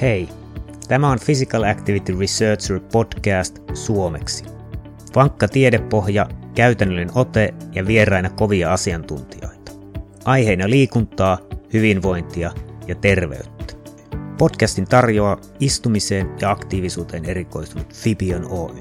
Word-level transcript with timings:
Hei, 0.00 0.28
tämä 0.88 1.10
on 1.10 1.18
Physical 1.24 1.62
Activity 1.62 2.18
Researcher 2.18 2.80
podcast 2.92 3.58
suomeksi. 3.74 4.44
Vankka 5.14 5.48
tiedepohja, 5.48 6.28
käytännöllinen 6.54 7.10
ote 7.14 7.54
ja 7.72 7.86
vieraina 7.86 8.30
kovia 8.30 8.72
asiantuntijoita. 8.72 9.72
Aiheina 10.24 10.70
liikuntaa, 10.70 11.38
hyvinvointia 11.72 12.52
ja 12.86 12.94
terveyttä. 12.94 13.74
Podcastin 14.38 14.84
tarjoaa 14.84 15.40
istumiseen 15.60 16.30
ja 16.40 16.50
aktiivisuuteen 16.50 17.24
erikoistunut 17.24 17.94
Fibion 17.94 18.46
Oy. 18.50 18.80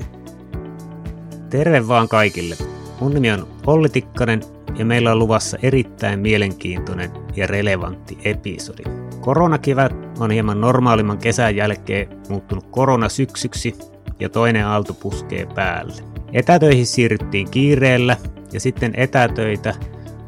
Terve 1.49 1.87
vaan 1.87 2.09
kaikille! 2.09 2.55
Mun 2.99 3.13
nimi 3.13 3.31
on 3.31 3.47
Olli 3.67 3.89
Tikkanen 3.89 4.41
ja 4.77 4.85
meillä 4.85 5.11
on 5.11 5.19
luvassa 5.19 5.57
erittäin 5.61 6.19
mielenkiintoinen 6.19 7.11
ja 7.35 7.47
relevantti 7.47 8.17
episodi. 8.25 8.83
Koronakivät 9.25 9.93
on 10.19 10.31
hieman 10.31 10.61
normaalimman 10.61 11.17
kesän 11.17 11.55
jälkeen 11.55 12.07
muuttunut 12.29 12.65
koronasyksyksi 12.71 13.75
ja 14.19 14.29
toinen 14.29 14.67
aalto 14.67 14.93
puskee 14.93 15.47
päälle. 15.55 15.93
Etätöihin 16.33 16.85
siirryttiin 16.85 17.51
kiireellä 17.51 18.17
ja 18.53 18.59
sitten 18.59 18.93
etätöitä 18.97 19.73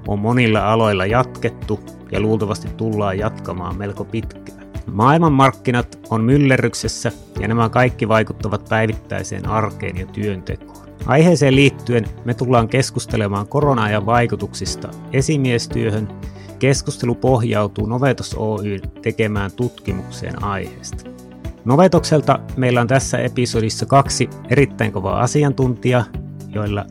on 0.07 0.19
monilla 0.19 0.73
aloilla 0.73 1.05
jatkettu 1.05 1.79
ja 2.11 2.19
luultavasti 2.19 2.67
tullaan 2.77 3.17
jatkamaan 3.17 3.77
melko 3.77 4.05
pitkään. 4.05 4.67
Maailmanmarkkinat 4.91 5.99
on 6.09 6.23
myllerryksessä 6.23 7.11
ja 7.39 7.47
nämä 7.47 7.69
kaikki 7.69 8.07
vaikuttavat 8.07 8.65
päivittäiseen 8.69 9.49
arkeen 9.49 9.97
ja 9.97 10.05
työntekoon. 10.05 10.87
Aiheeseen 11.05 11.55
liittyen 11.55 12.05
me 12.25 12.33
tullaan 12.33 12.67
keskustelemaan 12.67 13.47
korona-ajan 13.47 14.05
vaikutuksista 14.05 14.89
esimiestyöhön 15.13 16.07
Keskustelu 16.59 17.15
pohjautuu 17.15 17.85
Novetos 17.85 18.35
Oy 18.37 18.79
tekemään 19.01 19.51
tutkimukseen 19.51 20.43
aiheesta. 20.43 21.09
Novetokselta 21.65 22.39
meillä 22.57 22.81
on 22.81 22.87
tässä 22.87 23.17
episodissa 23.17 23.85
kaksi 23.85 24.29
erittäin 24.49 24.91
kovaa 24.91 25.21
asiantuntijaa, 25.21 26.05
joilla 26.49 26.85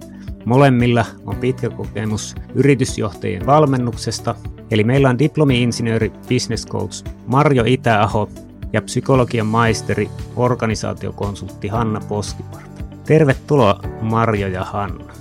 molemmilla 0.45 1.05
on 1.25 1.37
pitkä 1.37 1.71
kokemus 1.71 2.35
yritysjohtajien 2.55 3.47
valmennuksesta. 3.47 4.35
Eli 4.71 4.85
meillä 4.85 5.09
on 5.09 5.19
diplomi-insinööri 5.19 6.13
business 6.29 6.67
coach 6.67 7.05
Marjo 7.27 7.65
Itäaho 7.67 8.29
ja 8.73 8.83
psykologian 8.83 9.47
maisteri 9.47 10.11
organisaatiokonsultti 10.37 11.69
Hanna 11.69 12.01
Poskiparta. 12.09 12.83
Tervetuloa 13.07 13.81
Marjo 14.01 14.49
ja 14.49 14.65
Hanna. 14.65 15.15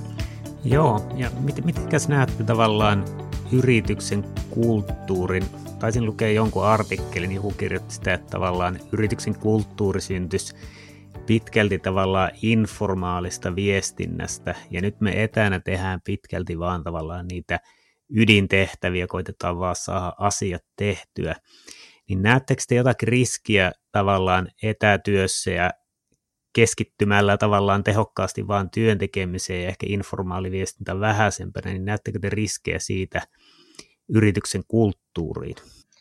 Joo, 0.64 1.06
ja 1.16 1.30
mit, 1.40 1.66
mitenkäs 1.66 2.08
näette 2.08 2.44
tavallaan 2.44 3.06
yrityksen 3.52 4.26
kulttuurin, 4.50 5.46
taisin 5.80 6.06
lukea 6.06 6.32
jonkun 6.32 6.66
artikkelin, 6.66 7.32
joku 7.32 7.52
kirjoitti 7.52 7.94
sitä, 7.94 8.14
että 8.14 8.28
tavallaan 8.30 8.80
yrityksen 8.92 9.36
kulttuuri 9.36 10.02
syntyisi 10.02 10.56
pitkälti 11.26 11.80
tavallaan 11.80 12.32
informaalista 12.42 13.56
viestinnästä, 13.56 14.56
ja 14.72 14.82
nyt 14.82 15.02
me 15.02 15.24
etänä 15.24 15.60
tehdään 15.60 16.00
pitkälti 16.06 16.60
vaan 16.60 16.84
tavallaan 16.84 17.28
niitä 17.28 17.60
ydintehtäviä, 18.10 19.08
koitetaan 19.08 19.60
vaan 19.60 19.76
saada 19.76 20.14
asiat 20.20 20.64
tehtyä. 20.76 21.36
Niin 22.10 22.22
näettekö 22.22 22.62
te 22.68 22.76
jotakin 22.76 23.08
riskiä 23.08 23.72
tavallaan 23.92 24.48
etätyössä 24.64 25.52
ja 25.52 25.72
keskittymällä 26.56 27.38
tavallaan 27.38 27.84
tehokkaasti 27.84 28.48
vaan 28.48 28.70
työn 28.70 28.98
tekemiseen 28.98 29.64
ja 29.64 29.70
ehkä 29.70 29.86
informaali 29.90 30.52
viestintä 30.52 31.00
vähäisempänä, 31.00 31.72
niin 31.72 31.86
näettekö 31.86 32.20
te 32.20 32.30
riskejä 32.30 32.80
siitä 32.80 33.22
yrityksen 34.10 34.62
kulttuuriin? 34.68 35.56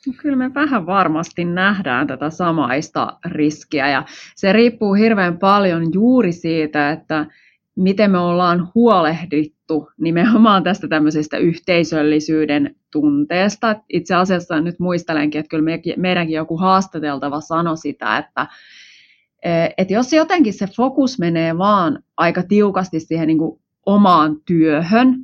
No 0.07 0.13
kyllä 0.17 0.37
me 0.37 0.55
vähän 0.55 0.87
varmasti 0.87 1.45
nähdään 1.45 2.07
tätä 2.07 2.31
samaista 2.31 3.19
riskiä 3.25 3.89
ja 3.89 4.05
se 4.35 4.53
riippuu 4.53 4.95
hirveän 4.95 5.39
paljon 5.39 5.93
juuri 5.93 6.33
siitä, 6.33 6.91
että 6.91 7.27
miten 7.77 8.11
me 8.11 8.19
ollaan 8.19 8.71
huolehdittu 8.75 9.91
nimenomaan 10.01 10.63
tästä 10.63 10.89
tämmöisestä 10.89 11.37
yhteisöllisyyden 11.37 12.77
tunteesta. 12.91 13.77
Itse 13.89 14.15
asiassa 14.15 14.61
nyt 14.61 14.79
muistelenkin, 14.79 15.39
että 15.39 15.51
kyllä 15.51 15.79
meidänkin 15.97 16.37
joku 16.37 16.57
haastateltava 16.57 17.41
sanoi 17.41 17.77
sitä, 17.77 18.19
että 18.19 18.47
että 19.79 19.95
jos 19.95 20.13
jotenkin 20.13 20.53
se 20.53 20.67
fokus 20.67 21.19
menee 21.19 21.59
vaan 21.59 21.99
aika 22.17 22.43
tiukasti 22.43 23.01
siihen 23.01 23.27
niin 23.27 23.39
kuin 23.39 23.61
omaan 23.87 24.37
työhön, 24.47 25.17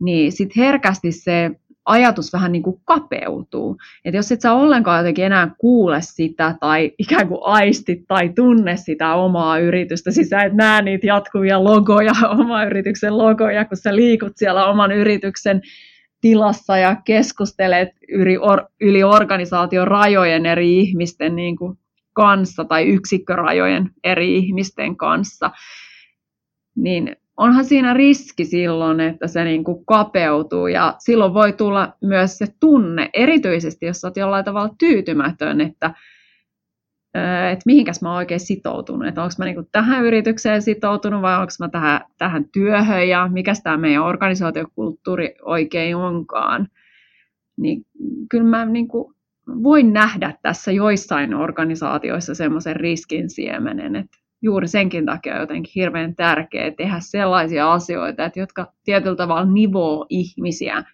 niin 0.00 0.32
sitten 0.32 0.62
herkästi 0.62 1.12
se 1.12 1.50
ajatus 1.84 2.32
vähän 2.32 2.52
niin 2.52 2.62
kuin 2.62 2.80
kapeutuu. 2.84 3.76
Että 4.04 4.16
jos 4.16 4.32
et 4.32 4.40
sä 4.40 4.52
ollenkaan 4.52 4.98
jotenkin 4.98 5.24
enää 5.24 5.54
kuule 5.58 5.98
sitä 6.02 6.54
tai 6.60 6.92
ikään 6.98 7.28
kuin 7.28 7.40
aisti 7.42 8.04
tai 8.08 8.28
tunne 8.28 8.76
sitä 8.76 9.14
omaa 9.14 9.58
yritystä, 9.58 10.10
siis 10.10 10.28
sä 10.28 10.42
et 10.42 10.52
näe 10.52 10.82
niitä 10.82 11.06
jatkuvia 11.06 11.64
logoja, 11.64 12.12
oma 12.40 12.64
yrityksen 12.64 13.18
logoja, 13.18 13.64
kun 13.64 13.76
sä 13.76 13.96
liikut 13.96 14.32
siellä 14.36 14.66
oman 14.66 14.92
yrityksen 14.92 15.62
tilassa 16.20 16.76
ja 16.76 16.96
keskustelet 17.04 17.88
yli, 18.08 18.36
or, 18.36 18.64
yli 18.80 19.02
organisaation 19.02 19.88
rajojen 19.88 20.46
eri 20.46 20.78
ihmisten 20.78 21.36
niin 21.36 21.56
kuin 21.56 21.78
kanssa 22.12 22.64
tai 22.64 22.88
yksikkörajojen 22.88 23.90
eri 24.04 24.36
ihmisten 24.36 24.96
kanssa, 24.96 25.50
niin 26.76 27.16
onhan 27.36 27.64
siinä 27.64 27.94
riski 27.94 28.44
silloin, 28.44 29.00
että 29.00 29.28
se 29.28 29.44
niin 29.44 29.64
kuin 29.64 29.86
kapeutuu 29.86 30.66
ja 30.66 30.94
silloin 30.98 31.34
voi 31.34 31.52
tulla 31.52 31.92
myös 32.00 32.38
se 32.38 32.46
tunne, 32.60 33.10
erityisesti 33.14 33.86
jos 33.86 34.04
olet 34.04 34.16
jollain 34.16 34.44
tavalla 34.44 34.74
tyytymätön, 34.78 35.60
että, 35.60 35.94
että 37.52 37.62
mihinkäs 37.66 38.02
mä 38.02 38.08
oon 38.08 38.16
oikein 38.16 38.40
sitoutunut, 38.40 39.08
että 39.08 39.22
onko 39.22 39.34
mä 39.38 39.44
niin 39.44 39.54
kuin 39.54 39.68
tähän 39.72 40.04
yritykseen 40.04 40.62
sitoutunut 40.62 41.22
vai 41.22 41.34
onko 41.40 41.52
mä 41.58 41.68
tähän, 41.68 42.00
tähän 42.18 42.44
työhön 42.52 43.08
ja 43.08 43.28
mikä 43.32 43.52
tämä 43.62 43.76
meidän 43.76 44.02
organisaatiokulttuuri 44.02 45.34
oikein 45.42 45.96
onkaan. 45.96 46.68
Niin 47.56 47.86
kyllä 48.30 48.46
mä 48.48 48.64
niin 48.64 48.88
kuin 48.88 49.14
voin 49.62 49.92
nähdä 49.92 50.34
tässä 50.42 50.72
joissain 50.72 51.34
organisaatioissa 51.34 52.34
semmoisen 52.34 52.76
riskin 52.76 53.30
siemenen, 53.30 53.96
että 53.96 54.16
juuri 54.42 54.68
senkin 54.68 55.06
takia 55.06 55.34
on 55.34 55.40
jotenkin 55.40 55.72
hirveän 55.74 56.16
tärkeää 56.16 56.70
tehdä 56.70 56.96
sellaisia 57.00 57.72
asioita, 57.72 58.24
että 58.24 58.40
jotka 58.40 58.72
tietyllä 58.84 59.16
tavalla 59.16 59.52
nivoo 59.52 60.06
ihmisiä 60.08 60.84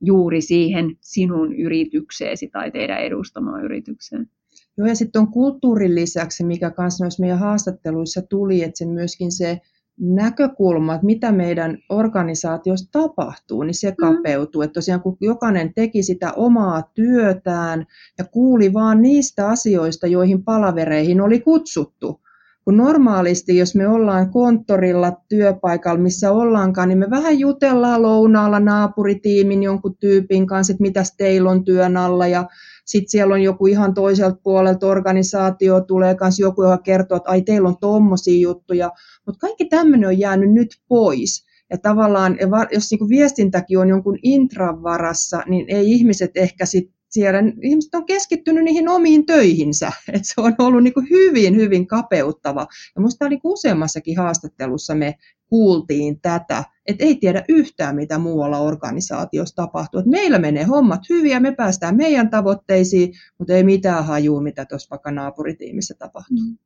juuri 0.00 0.40
siihen 0.40 0.96
sinun 1.00 1.56
yritykseesi 1.56 2.48
tai 2.48 2.70
teidän 2.70 2.98
edustamaan 2.98 3.64
yritykseen. 3.64 4.30
Joo, 4.78 4.88
ja 4.88 4.94
sitten 4.94 5.20
on 5.20 5.28
kulttuurin 5.28 5.94
lisäksi, 5.94 6.44
mikä 6.44 6.72
noissa 6.78 7.20
meidän 7.20 7.38
haastatteluissa 7.38 8.22
tuli, 8.22 8.62
että 8.62 8.78
sen 8.78 8.88
myöskin 8.88 9.32
se 9.32 9.60
näkökulma, 10.00 10.94
että 10.94 11.06
mitä 11.06 11.32
meidän 11.32 11.78
organisaatiossa 11.88 12.92
tapahtuu, 12.92 13.62
niin 13.62 13.74
se 13.74 13.90
mm. 13.90 13.96
kapeutuu. 13.96 14.62
Että 14.62 14.74
tosiaan 14.74 15.00
kun 15.00 15.16
jokainen 15.20 15.74
teki 15.74 16.02
sitä 16.02 16.32
omaa 16.32 16.82
työtään 16.94 17.86
ja 18.18 18.24
kuuli 18.24 18.72
vaan 18.72 19.02
niistä 19.02 19.48
asioista, 19.48 20.06
joihin 20.06 20.44
palavereihin 20.44 21.20
oli 21.20 21.40
kutsuttu. 21.40 22.20
Kun 22.64 22.76
normaalisti, 22.76 23.56
jos 23.56 23.74
me 23.74 23.88
ollaan 23.88 24.30
konttorilla, 24.30 25.12
työpaikalla, 25.28 26.00
missä 26.00 26.32
ollaankaan, 26.32 26.88
niin 26.88 26.98
me 26.98 27.10
vähän 27.10 27.38
jutellaan 27.38 28.02
lounaalla 28.02 28.60
naapuritiimin 28.60 29.62
jonkun 29.62 29.96
tyypin 29.96 30.46
kanssa, 30.46 30.72
että 30.72 30.82
mitäs 30.82 31.16
teillä 31.16 31.50
on 31.50 31.64
työn 31.64 31.96
alla 31.96 32.26
ja 32.26 32.48
sitten 32.92 33.10
siellä 33.10 33.34
on 33.34 33.42
joku 33.42 33.66
ihan 33.66 33.94
toiselta 33.94 34.40
puolelta 34.42 34.86
organisaatio, 34.86 35.80
tulee 35.80 36.14
kanssa 36.14 36.42
joku, 36.42 36.62
joka 36.62 36.78
kertoo, 36.78 37.16
että 37.16 37.30
ai 37.30 37.42
teillä 37.42 37.68
on 37.68 37.78
tommosia 37.80 38.40
juttuja, 38.40 38.90
mutta 39.26 39.38
kaikki 39.38 39.64
tämmöinen 39.64 40.08
on 40.08 40.18
jäänyt 40.18 40.52
nyt 40.52 40.68
pois. 40.88 41.46
Ja 41.70 41.78
tavallaan, 41.78 42.38
jos 42.72 42.90
niin 42.90 43.08
viestintäkin 43.08 43.78
on 43.78 43.88
jonkun 43.88 44.18
intran 44.22 44.82
varassa, 44.82 45.42
niin 45.46 45.64
ei 45.68 45.92
ihmiset 45.92 46.30
ehkä 46.36 46.66
sit 46.66 46.90
siellä, 47.10 47.38
ihmiset 47.62 47.94
on 47.94 48.06
keskittynyt 48.06 48.64
niihin 48.64 48.88
omiin 48.88 49.26
töihinsä. 49.26 49.92
Et 50.12 50.22
se 50.24 50.34
on 50.40 50.54
ollut 50.58 50.82
niin 50.82 51.10
hyvin, 51.10 51.56
hyvin 51.56 51.86
kapeuttava. 51.86 52.60
Ja 52.94 53.00
minusta 53.00 53.28
niin 53.28 53.40
useammassakin 53.44 54.16
haastattelussa 54.18 54.94
me 54.94 55.14
kuultiin 55.52 56.20
tätä, 56.20 56.64
että 56.86 57.04
ei 57.04 57.16
tiedä 57.16 57.44
yhtään, 57.48 57.96
mitä 57.96 58.18
muualla 58.18 58.58
organisaatiossa 58.58 59.56
tapahtuu. 59.56 60.00
Et 60.00 60.06
meillä 60.06 60.38
menee 60.38 60.64
hommat 60.64 61.00
hyvin 61.08 61.30
ja 61.30 61.40
me 61.40 61.54
päästään 61.54 61.96
meidän 61.96 62.30
tavoitteisiin, 62.30 63.14
mutta 63.38 63.52
ei 63.52 63.64
mitään 63.64 64.04
hajua, 64.04 64.40
mitä 64.40 64.64
tuossa 64.64 64.90
vaikka 64.90 65.10
naapuritiimissä 65.10 65.94
tapahtuu. 65.98 66.36
Mm. 66.50 66.58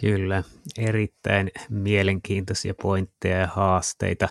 Kyllä, 0.00 0.42
erittäin 0.78 1.50
mielenkiintoisia 1.70 2.74
pointteja 2.82 3.38
ja 3.38 3.46
haasteita. 3.46 4.28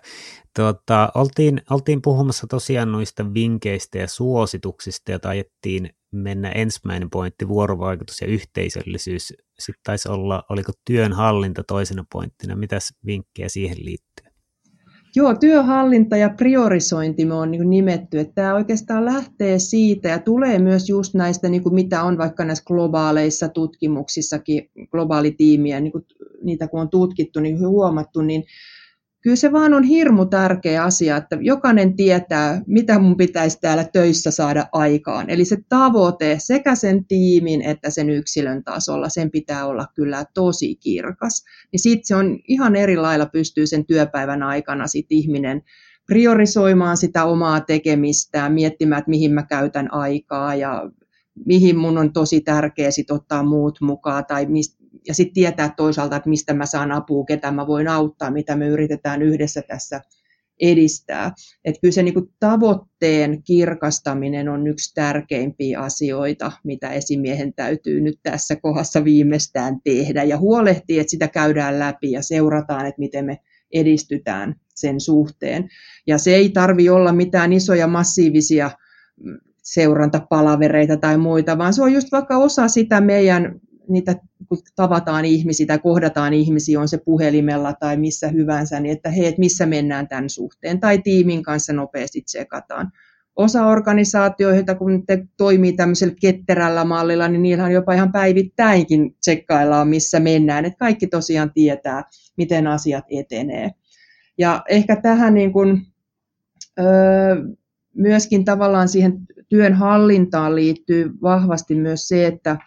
Tuota, 0.55 1.11
oltiin, 1.15 1.61
oltiin 1.69 2.01
puhumassa 2.01 2.47
tosiaan 2.47 2.91
noista 2.91 3.33
vinkkeistä 3.33 3.97
ja 3.97 4.07
suosituksista 4.07 5.11
ja 5.11 5.19
tajettiin 5.19 5.89
mennä 6.11 6.49
ensimmäinen 6.49 7.09
pointti, 7.09 7.47
vuorovaikutus 7.47 8.21
ja 8.21 8.27
yhteisöllisyys. 8.27 9.33
Sitten 9.59 9.81
taisi 9.83 10.09
olla, 10.09 10.43
oliko 10.49 10.71
työnhallinta 10.85 11.63
toisena 11.67 12.05
pointtina. 12.11 12.55
Mitäs 12.55 12.93
vinkkejä 13.05 13.49
siihen 13.49 13.77
liittyy? 13.79 14.31
Joo, 15.15 15.35
työhallinta 15.35 16.17
ja 16.17 16.29
priorisointi 16.29 17.25
me 17.25 17.33
on 17.33 17.51
niin 17.51 17.69
nimetty, 17.69 18.19
että 18.19 18.33
tämä 18.33 18.53
oikeastaan 18.55 19.05
lähtee 19.05 19.59
siitä 19.59 20.09
ja 20.09 20.19
tulee 20.19 20.59
myös 20.59 20.89
just 20.89 21.13
näistä, 21.13 21.49
niin 21.49 21.63
kuin 21.63 21.75
mitä 21.75 22.03
on 22.03 22.17
vaikka 22.17 22.45
näissä 22.45 22.63
globaaleissa 22.65 23.49
tutkimuksissakin, 23.49 24.69
globaalitiimiä, 24.91 25.79
niin 25.79 25.91
kuin 25.91 26.05
niitä 26.43 26.67
kun 26.67 26.81
on 26.81 26.89
tutkittu, 26.89 27.39
niin 27.39 27.59
huomattu, 27.59 28.21
niin 28.21 28.43
kyllä 29.21 29.35
se 29.35 29.51
vaan 29.51 29.73
on 29.73 29.83
hirmu 29.83 30.25
tärkeä 30.25 30.83
asia, 30.83 31.18
että 31.18 31.38
jokainen 31.41 31.95
tietää, 31.95 32.62
mitä 32.68 33.00
mun 33.00 33.18
pitäisi 33.18 33.57
täällä 33.62 33.83
töissä 33.83 34.31
saada 34.31 34.65
aikaan. 34.71 35.29
Eli 35.29 35.45
se 35.45 35.57
tavoite 35.69 36.38
sekä 36.39 36.75
sen 36.75 37.06
tiimin 37.06 37.62
että 37.62 37.89
sen 37.89 38.09
yksilön 38.09 38.63
tasolla, 38.63 39.09
sen 39.09 39.31
pitää 39.31 39.65
olla 39.65 39.85
kyllä 39.95 40.25
tosi 40.33 40.75
kirkas. 40.75 41.44
Niin 41.71 41.79
sitten 41.79 42.07
se 42.07 42.15
on 42.15 42.39
ihan 42.47 42.75
eri 42.75 42.97
lailla 42.97 43.25
pystyy 43.25 43.68
sen 43.68 43.85
työpäivän 43.85 44.44
aikana 44.44 44.88
sit 44.88 45.06
ihminen 45.09 45.62
priorisoimaan 46.07 46.97
sitä 46.97 47.25
omaa 47.25 47.62
tekemistään, 47.62 48.53
miettimään, 48.53 49.00
että 49.00 49.09
mihin 49.09 49.33
mä 49.33 49.44
käytän 49.44 49.94
aikaa 49.94 50.56
ja 50.56 50.91
mihin 51.45 51.77
mun 51.77 51.97
on 51.97 52.13
tosi 52.13 52.41
tärkeää 52.41 52.91
sit 52.91 53.12
ottaa 53.12 53.44
muut 53.44 53.77
mukaan 53.81 54.25
tai 54.25 54.45
mist, 54.45 54.80
ja 55.07 55.13
sitten 55.13 55.33
tietää 55.33 55.74
toisaalta, 55.77 56.15
että 56.15 56.30
mistä 56.30 56.53
mä 56.53 56.65
saan 56.65 56.92
apua, 56.92 57.25
ketä 57.25 57.51
mä 57.51 57.68
voin 57.68 57.88
auttaa, 57.88 58.31
mitä 58.31 58.56
me 58.56 58.68
yritetään 58.68 59.21
yhdessä 59.21 59.62
tässä 59.62 60.01
edistää. 60.62 61.31
Että 61.65 61.81
kyllä 61.81 61.92
se 61.92 62.03
niin 62.03 62.30
tavoitteen 62.39 63.44
kirkastaminen 63.44 64.50
on 64.50 64.68
yksi 64.68 64.94
tärkeimpiä 64.94 65.80
asioita, 65.80 66.51
mitä 66.63 66.89
esimiehen 66.89 67.53
täytyy 67.53 68.01
nyt 68.01 68.19
tässä 68.24 68.56
kohdassa 68.56 69.03
viimeistään 69.03 69.77
tehdä 69.83 70.24
ja 70.24 70.38
huolehtia, 70.38 71.01
että 71.01 71.12
sitä 71.12 71.27
käydään 71.27 71.80
läpi 71.80 72.12
ja 72.12 72.21
seurataan, 72.24 72.86
että 72.86 73.00
miten 73.00 73.25
me 73.25 73.38
edistytään 73.74 74.56
sen 74.75 75.00
suhteen. 75.00 75.69
Ja 76.07 76.18
se 76.18 76.36
ei 76.36 76.50
tarvi 76.50 76.89
olla 76.89 77.13
mitään 77.13 77.53
isoja 77.53 77.88
massiivisia 77.88 78.71
mm, 79.24 79.38
seurantapalavereita 79.63 80.98
tai 80.98 81.18
muita, 81.18 81.57
vaan 81.57 81.74
se 81.74 81.83
on 81.83 81.94
just 81.94 82.07
vaikka 82.12 82.38
osa 82.38 82.68
sitä 82.68 83.01
meidän 83.01 83.62
niitä 83.91 84.15
kun 84.49 84.57
tavataan 84.75 85.25
ihmisiä 85.25 85.65
tai 85.65 85.79
kohdataan 85.79 86.33
ihmisiä, 86.33 86.79
on 86.79 86.88
se 86.88 86.97
puhelimella 86.97 87.73
tai 87.73 87.97
missä 87.97 88.27
hyvänsä, 88.27 88.79
niin 88.79 88.91
että 88.93 89.09
hei, 89.09 89.25
että 89.25 89.39
missä 89.39 89.65
mennään 89.65 90.07
tämän 90.07 90.29
suhteen, 90.29 90.79
tai 90.79 90.99
tiimin 90.99 91.43
kanssa 91.43 91.73
nopeasti 91.73 92.21
tsekataan. 92.21 92.91
Osa 93.35 93.65
organisaatioita, 93.65 94.75
kun 94.75 95.05
te 95.05 95.27
toimii 95.38 95.73
tämmöisellä 95.73 96.15
ketterällä 96.21 96.85
mallilla, 96.85 97.27
niin 97.27 97.41
niillä 97.41 97.63
on 97.63 97.71
jopa 97.71 97.93
ihan 97.93 98.11
päivittäinkin 98.11 99.15
tsekkaillaan, 99.19 99.88
missä 99.88 100.19
mennään, 100.19 100.65
että 100.65 100.77
kaikki 100.77 101.07
tosiaan 101.07 101.51
tietää, 101.53 102.03
miten 102.38 102.67
asiat 102.67 103.05
etenee. 103.09 103.71
Ja 104.38 104.63
ehkä 104.69 104.95
tähän 104.95 105.33
niin 105.33 105.53
kuin, 105.53 105.81
öö, 106.79 107.35
myöskin 107.95 108.45
tavallaan 108.45 108.88
siihen 108.88 109.13
työn 109.49 109.73
hallintaan 109.73 110.55
liittyy 110.55 111.11
vahvasti 111.21 111.75
myös 111.75 112.07
se, 112.07 112.27
että 112.27 112.57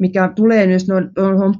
mikä 0.00 0.32
tulee 0.36 0.66
nyt 0.66 0.82
noin 0.88 1.10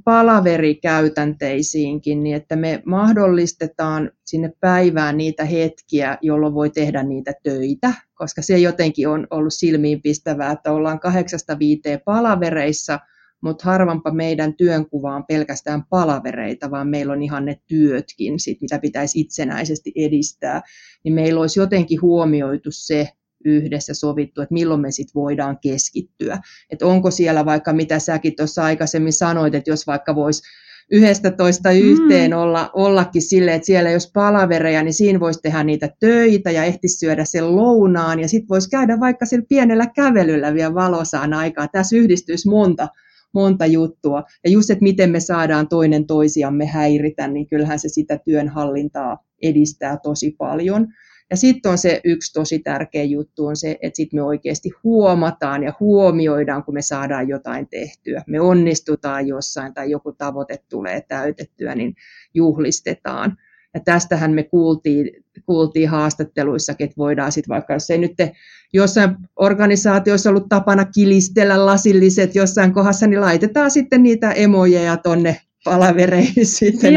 palaverikäytänteisiinkin, 0.04 2.22
niin 2.22 2.36
että 2.36 2.56
me 2.56 2.82
mahdollistetaan 2.86 4.10
sinne 4.26 4.52
päivään 4.60 5.16
niitä 5.16 5.44
hetkiä, 5.44 6.18
jolloin 6.22 6.54
voi 6.54 6.70
tehdä 6.70 7.02
niitä 7.02 7.32
töitä, 7.42 7.94
koska 8.14 8.42
se 8.42 8.58
jotenkin 8.58 9.08
on 9.08 9.26
ollut 9.30 9.54
silmiinpistävää, 9.54 10.52
että 10.52 10.72
ollaan 10.72 11.00
kahdeksasta 11.00 11.58
viiteen 11.58 12.00
palavereissa, 12.04 12.98
mutta 13.42 13.64
harvampa 13.64 14.10
meidän 14.10 14.54
työnkuva 14.54 15.16
on 15.16 15.24
pelkästään 15.28 15.82
palavereita, 15.90 16.70
vaan 16.70 16.88
meillä 16.88 17.12
on 17.12 17.22
ihan 17.22 17.44
ne 17.44 17.60
työtkin, 17.66 18.40
sit, 18.40 18.60
mitä 18.60 18.78
pitäisi 18.78 19.20
itsenäisesti 19.20 19.92
edistää, 19.96 20.62
niin 21.04 21.14
meillä 21.14 21.40
olisi 21.40 21.60
jotenkin 21.60 22.02
huomioitu 22.02 22.70
se, 22.72 23.08
yhdessä 23.44 23.94
sovittu, 23.94 24.40
että 24.40 24.52
milloin 24.52 24.80
me 24.80 24.90
sitten 24.90 25.14
voidaan 25.14 25.58
keskittyä. 25.62 26.38
Että 26.70 26.86
onko 26.86 27.10
siellä 27.10 27.44
vaikka, 27.44 27.72
mitä 27.72 27.98
säkin 27.98 28.36
tuossa 28.36 28.64
aikaisemmin 28.64 29.12
sanoit, 29.12 29.54
että 29.54 29.70
jos 29.70 29.86
vaikka 29.86 30.14
voisi 30.14 30.42
yhdestä 30.90 31.30
toista 31.30 31.70
yhteen 31.70 32.30
mm. 32.30 32.36
olla, 32.36 32.70
ollakin 32.72 33.22
silleen, 33.22 33.56
että 33.56 33.66
siellä 33.66 33.90
jos 33.90 34.10
palavereja, 34.14 34.82
niin 34.82 34.94
siinä 34.94 35.20
voisi 35.20 35.40
tehdä 35.42 35.64
niitä 35.64 35.88
töitä 36.00 36.50
ja 36.50 36.64
ehtisi 36.64 36.98
syödä 36.98 37.24
sen 37.24 37.56
lounaan 37.56 38.20
ja 38.20 38.28
sitten 38.28 38.48
voisi 38.48 38.70
käydä 38.70 39.00
vaikka 39.00 39.26
sillä 39.26 39.46
pienellä 39.48 39.86
kävelyllä 39.86 40.54
vielä 40.54 40.74
valosaan 40.74 41.34
aikaa. 41.34 41.68
Tässä 41.68 41.96
yhdistyisi 41.96 42.48
monta, 42.48 42.88
monta 43.34 43.66
juttua. 43.66 44.24
Ja 44.44 44.50
just, 44.50 44.70
että 44.70 44.82
miten 44.82 45.10
me 45.10 45.20
saadaan 45.20 45.68
toinen 45.68 46.06
toisiamme 46.06 46.66
häiritä, 46.66 47.28
niin 47.28 47.48
kyllähän 47.48 47.78
se 47.78 47.88
sitä 47.88 48.18
työnhallintaa 48.24 49.24
edistää 49.42 49.96
tosi 50.02 50.34
paljon. 50.38 50.86
Ja 51.30 51.36
sitten 51.36 51.72
on 51.72 51.78
se 51.78 52.00
yksi 52.04 52.32
tosi 52.32 52.58
tärkeä 52.58 53.04
juttu 53.04 53.46
on 53.46 53.56
se, 53.56 53.78
että 53.82 53.96
sitten 53.96 54.18
me 54.18 54.22
oikeasti 54.22 54.70
huomataan 54.84 55.62
ja 55.62 55.72
huomioidaan, 55.80 56.64
kun 56.64 56.74
me 56.74 56.82
saadaan 56.82 57.28
jotain 57.28 57.68
tehtyä. 57.68 58.22
Me 58.26 58.40
onnistutaan 58.40 59.26
jossain 59.26 59.74
tai 59.74 59.90
joku 59.90 60.12
tavoite 60.12 60.58
tulee 60.68 61.00
täytettyä, 61.08 61.74
niin 61.74 61.94
juhlistetaan. 62.34 63.36
Ja 63.74 63.80
tästähän 63.80 64.32
me 64.32 64.42
kuultiin, 64.42 65.24
kuultiin 65.46 65.88
haastatteluissakin, 65.88 66.84
että 66.84 66.96
voidaan 66.98 67.32
sitten 67.32 67.54
vaikka, 67.54 67.72
jos 67.72 67.90
ei 67.90 67.98
nyt 67.98 68.16
te, 68.16 68.32
jossain 68.72 69.16
organisaatioissa 69.36 70.30
ollut 70.30 70.48
tapana 70.48 70.84
kilistellä 70.84 71.66
lasilliset 71.66 72.34
jossain 72.34 72.72
kohdassa, 72.72 73.06
niin 73.06 73.20
laitetaan 73.20 73.70
sitten 73.70 74.02
niitä 74.02 74.32
emojeja 74.32 74.96
tonne 74.96 75.40
palavereihin 75.64 76.46
sitten 76.58 76.94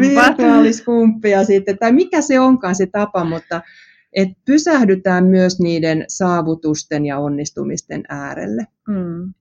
Virtuaaliskumppia 0.00 1.44
sitten, 1.44 1.78
tai 1.78 1.92
mikä 1.92 2.20
se 2.20 2.40
onkaan 2.40 2.74
se 2.74 2.86
tapa, 2.86 3.24
mutta 3.24 3.62
et 4.12 4.28
pysähdytään 4.44 5.24
myös 5.24 5.60
niiden 5.60 6.04
saavutusten 6.08 7.06
ja 7.06 7.18
onnistumisten 7.18 8.02
äärelle. 8.08 8.66
Mm. 8.88 9.34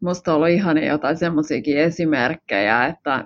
Musta 0.00 0.30
on 0.30 0.36
ollut 0.36 0.48
ihan 0.48 0.84
jotain 0.84 1.16
semmoisiakin 1.16 1.78
esimerkkejä, 1.78 2.86
että 2.86 3.24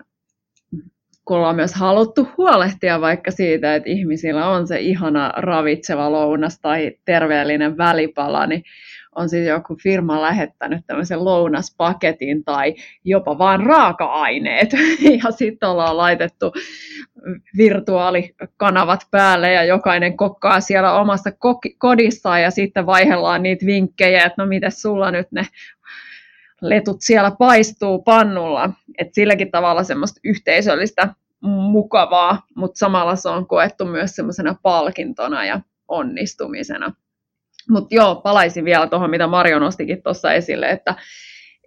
kun 1.25 1.36
ollaan 1.36 1.56
myös 1.56 1.75
haluttu 1.75 2.28
huolehtia 2.38 3.00
vaikka 3.00 3.31
siitä, 3.31 3.75
että 3.75 3.90
ihmisillä 3.90 4.48
on 4.48 4.66
se 4.66 4.81
ihana 4.81 5.32
ravitseva 5.36 6.12
lounas 6.12 6.60
tai 6.60 6.92
terveellinen 7.04 7.76
välipala, 7.78 8.46
niin 8.46 8.62
on 9.14 9.28
siis 9.28 9.49
joku 9.49 9.76
firma 9.82 10.22
lähettänyt 10.22 10.87
tämmöisen 10.87 11.25
lounaspaketin 11.25 12.44
tai 12.44 12.75
jopa 13.05 13.38
vain 13.38 13.61
raaka-aineet. 13.61 14.70
Ja 15.25 15.31
sitten 15.31 15.69
ollaan 15.69 15.96
laitettu 15.96 16.52
virtuaalikanavat 17.56 19.06
päälle 19.11 19.52
ja 19.52 19.64
jokainen 19.64 20.16
kokkaa 20.16 20.61
siellä 20.61 20.93
omassa 20.93 21.31
kodissaan 21.78 22.43
ja 22.43 22.50
sitten 22.50 22.87
vaihdellaan 22.87 23.43
niitä 23.43 23.66
vinkkejä, 23.66 24.25
että 24.25 24.43
no 24.43 24.46
miten 24.46 24.72
sulla 24.72 25.11
nyt 25.11 25.32
ne 25.32 25.46
letut 26.60 26.96
siellä 27.00 27.31
paistuu 27.39 28.03
pannulla. 28.03 28.70
Et 28.98 29.15
silläkin 29.15 29.50
tavalla 29.50 29.84
semmoista 29.84 30.20
yhteisöllistä 30.24 31.08
mukavaa, 31.41 32.43
mutta 32.56 32.79
samalla 32.79 33.17
se 33.17 33.29
on 33.29 33.46
koettu 33.46 33.84
myös 33.84 34.17
semmoisena 34.17 34.56
palkintona 34.62 35.44
ja 35.44 35.60
onnistumisena. 35.89 36.93
Mutta 37.71 37.94
joo, 37.94 38.15
palaisin 38.15 38.65
vielä 38.65 38.87
tuohon, 38.87 39.11
mitä 39.11 39.27
Marjo 39.27 39.59
nostikin 39.59 40.03
tuossa 40.03 40.33
esille, 40.33 40.71
että 40.71 40.94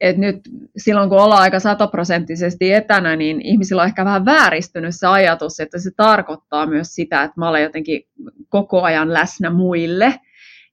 et 0.02 0.18
nyt 0.18 0.36
silloin 0.78 1.10
kun 1.10 1.20
ollaan 1.20 1.42
aika 1.42 1.60
sataprosenttisesti 1.60 2.74
etänä, 2.74 3.16
niin 3.16 3.42
ihmisillä 3.42 3.82
on 3.82 3.88
ehkä 3.88 4.06
vähän 4.06 4.26
vääristynyt 4.26 4.96
se 4.96 5.08
ajatus, 5.08 5.60
että 5.60 5.80
se 5.80 5.92
tarkoittaa 5.98 6.66
myös 6.66 6.88
sitä, 6.96 7.24
että 7.24 7.34
mä 7.38 7.50
olen 7.50 7.64
jotenkin 7.64 8.02
koko 8.50 8.82
ajan 8.82 9.14
läsnä 9.14 9.50
muille– 9.50 10.14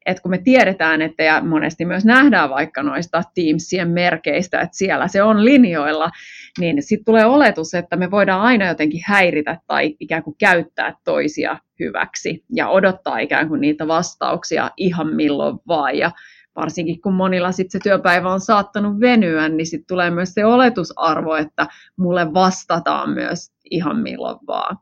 että 0.06 0.22
kun 0.22 0.30
me 0.30 0.38
tiedetään, 0.38 1.02
että 1.02 1.22
ja 1.22 1.40
monesti 1.44 1.84
myös 1.84 2.04
nähdään 2.04 2.50
vaikka 2.50 2.82
noista 2.82 3.22
Teamsien 3.34 3.90
merkeistä, 3.90 4.60
että 4.60 4.76
siellä 4.76 5.08
se 5.08 5.22
on 5.22 5.44
linjoilla, 5.44 6.10
niin 6.58 6.82
sitten 6.82 7.04
tulee 7.04 7.24
oletus, 7.24 7.74
että 7.74 7.96
me 7.96 8.10
voidaan 8.10 8.40
aina 8.40 8.68
jotenkin 8.68 9.00
häiritä 9.06 9.60
tai 9.66 9.96
ikään 10.00 10.22
kuin 10.22 10.36
käyttää 10.38 10.94
toisia 11.04 11.58
hyväksi 11.80 12.44
ja 12.54 12.68
odottaa 12.68 13.18
ikään 13.18 13.48
kuin 13.48 13.60
niitä 13.60 13.88
vastauksia 13.88 14.70
ihan 14.76 15.14
milloin 15.14 15.58
vaan. 15.68 15.98
Ja 15.98 16.10
varsinkin 16.56 17.00
kun 17.00 17.14
monilla 17.14 17.52
sitten 17.52 17.80
se 17.80 17.82
työpäivä 17.82 18.32
on 18.32 18.40
saattanut 18.40 19.00
venyä, 19.00 19.48
niin 19.48 19.66
sitten 19.66 19.86
tulee 19.86 20.10
myös 20.10 20.34
se 20.34 20.44
oletusarvo, 20.44 21.34
että 21.34 21.66
mulle 21.96 22.34
vastataan 22.34 23.10
myös 23.10 23.52
ihan 23.70 23.96
milloin 23.96 24.38
vaan. 24.46 24.78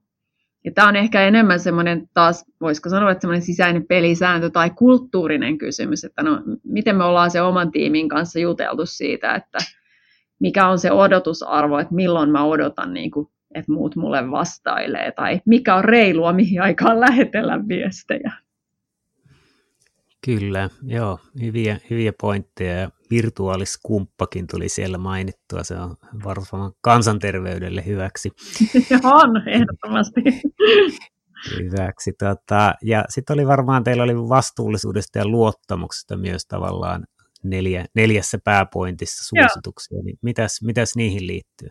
Ja 0.65 0.73
tämä 0.75 0.89
on 0.89 0.97
ehkä 0.97 1.23
enemmän 1.23 1.61
semmoinen 1.61 2.09
taas, 2.15 2.45
voisiko 2.61 2.89
sanoa, 2.89 3.11
että 3.11 3.21
semmoinen 3.21 3.43
sisäinen 3.43 3.87
pelisääntö 3.87 4.51
tai 4.51 4.71
kulttuurinen 4.71 5.59
kysymys, 5.59 6.05
että 6.05 6.23
no, 6.23 6.43
miten 6.65 6.97
me 6.97 7.05
ollaan 7.05 7.31
se 7.31 7.43
oman 7.43 7.73
tiimin 7.73 8.09
kanssa 8.09 8.39
juteltu 8.39 8.87
siitä, 8.87 9.35
että 9.35 9.59
mikä 10.39 10.69
on 10.69 10.79
se 10.79 10.93
odotusarvo, 10.93 11.79
että 11.79 11.95
milloin 11.95 12.31
mä 12.31 12.45
odotan, 12.45 12.95
niin 12.95 13.11
kuin, 13.11 13.29
että 13.55 13.73
muut 13.73 13.97
mulle 13.97 14.31
vastailee, 14.31 15.13
tai 15.13 15.41
mikä 15.47 15.75
on 15.75 15.85
reilua, 15.85 16.33
mihin 16.33 16.63
aikaan 16.63 17.01
lähetellä 17.01 17.69
viestejä. 17.69 18.33
Kyllä, 20.25 20.71
joo, 20.83 21.19
hyviä, 21.43 21.79
hyviä 21.91 22.13
pointteja 22.21 22.81
ja 22.81 22.91
virtuaaliskumppakin 23.13 24.47
tuli 24.47 24.69
siellä 24.69 24.99
mainittua, 24.99 25.65
se 25.65 25.75
on 25.75 25.97
varmaan 26.25 26.73
kansanterveydelle 26.81 27.87
hyväksi. 27.87 28.31
on, 29.05 29.49
ehdottomasti. 29.49 30.21
Hyväksi. 31.59 32.13
Tota, 32.19 32.75
ja 32.83 33.05
sitten 33.09 33.35
oli 33.35 33.47
varmaan, 33.47 33.85
teillä 33.85 34.03
oli 34.03 34.17
vastuullisuudesta 34.17 35.19
ja 35.19 35.29
luottamuksesta 35.29 36.17
myös 36.17 36.47
tavallaan 36.47 37.05
neljä, 37.45 37.85
neljässä 37.95 38.39
pääpointissa 38.45 39.25
suosituksia. 39.25 40.03
Niin 40.05 40.19
mitäs, 40.23 40.63
mitäs 40.63 40.97
niihin 40.97 41.27
liittyy? 41.27 41.69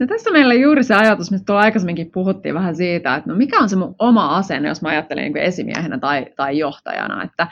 No 0.00 0.06
tässä 0.06 0.30
meillä 0.30 0.54
on 0.54 0.60
juuri 0.60 0.84
se 0.84 0.94
ajatus, 0.94 1.30
mistä 1.30 1.44
tuolla 1.44 1.62
aikaisemminkin 1.62 2.10
puhuttiin 2.12 2.54
vähän 2.54 2.76
siitä, 2.76 3.16
että 3.16 3.30
no 3.30 3.36
mikä 3.36 3.58
on 3.58 3.68
se 3.68 3.76
mun 3.76 3.94
oma 3.98 4.36
asenne, 4.36 4.68
jos 4.68 4.82
mä 4.82 4.88
ajattelen 4.88 5.24
niin 5.24 5.36
esimiehenä 5.36 5.98
tai, 5.98 6.26
tai 6.36 6.58
johtajana, 6.58 7.22
että 7.22 7.48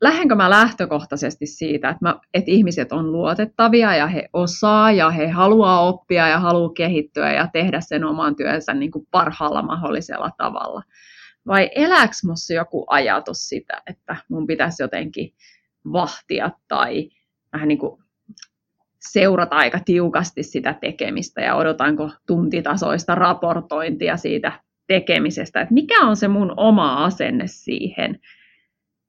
lähdenkö 0.00 0.34
mä 0.34 0.50
lähtökohtaisesti 0.50 1.46
siitä, 1.46 1.88
että, 1.88 2.04
mä, 2.04 2.20
että 2.34 2.50
ihmiset 2.50 2.92
on 2.92 3.12
luotettavia 3.12 3.96
ja 3.96 4.06
he 4.06 4.28
osaa 4.32 4.92
ja 4.92 5.10
he 5.10 5.28
haluaa 5.28 5.88
oppia 5.88 6.28
ja 6.28 6.38
haluaa 6.38 6.72
kehittyä 6.72 7.32
ja 7.32 7.48
tehdä 7.52 7.80
sen 7.80 8.04
oman 8.04 8.36
työnsä 8.36 8.74
niin 8.74 8.90
kuin 8.90 9.06
parhaalla 9.10 9.62
mahdollisella 9.62 10.30
tavalla. 10.38 10.82
Vai 11.46 11.70
elääkö 11.74 12.12
minussa 12.24 12.54
joku 12.54 12.84
ajatus 12.88 13.48
sitä, 13.48 13.82
että 13.86 14.16
mun 14.28 14.46
pitäisi 14.46 14.82
jotenkin 14.82 15.32
vahtia 15.92 16.50
tai 16.68 17.10
vähän 17.52 17.68
niin 17.68 17.78
kuin 17.78 18.02
seurata 19.00 19.56
aika 19.56 19.80
tiukasti 19.84 20.42
sitä 20.42 20.74
tekemistä 20.80 21.40
ja 21.40 21.54
odotanko 21.54 22.10
tuntitasoista 22.26 23.14
raportointia 23.14 24.16
siitä 24.16 24.52
tekemisestä, 24.86 25.60
että 25.60 25.74
mikä 25.74 26.00
on 26.00 26.16
se 26.16 26.28
mun 26.28 26.54
oma 26.56 27.04
asenne 27.04 27.44
siihen, 27.46 28.20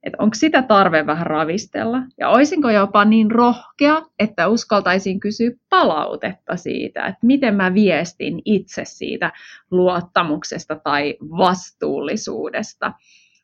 että 0.02 0.22
onko 0.22 0.34
sitä 0.34 0.62
tarve 0.62 1.06
vähän 1.06 1.26
ravistella 1.26 1.98
ja 2.18 2.28
olisinko 2.28 2.70
jopa 2.70 3.04
niin 3.04 3.30
rohkea, 3.30 4.02
että 4.18 4.48
uskaltaisin 4.48 5.20
kysyä 5.20 5.50
palautetta 5.68 6.56
siitä, 6.56 7.06
että 7.06 7.26
miten 7.26 7.54
mä 7.54 7.74
viestin 7.74 8.42
itse 8.44 8.82
siitä 8.84 9.32
luottamuksesta 9.70 10.76
tai 10.76 11.16
vastuullisuudesta. 11.20 12.92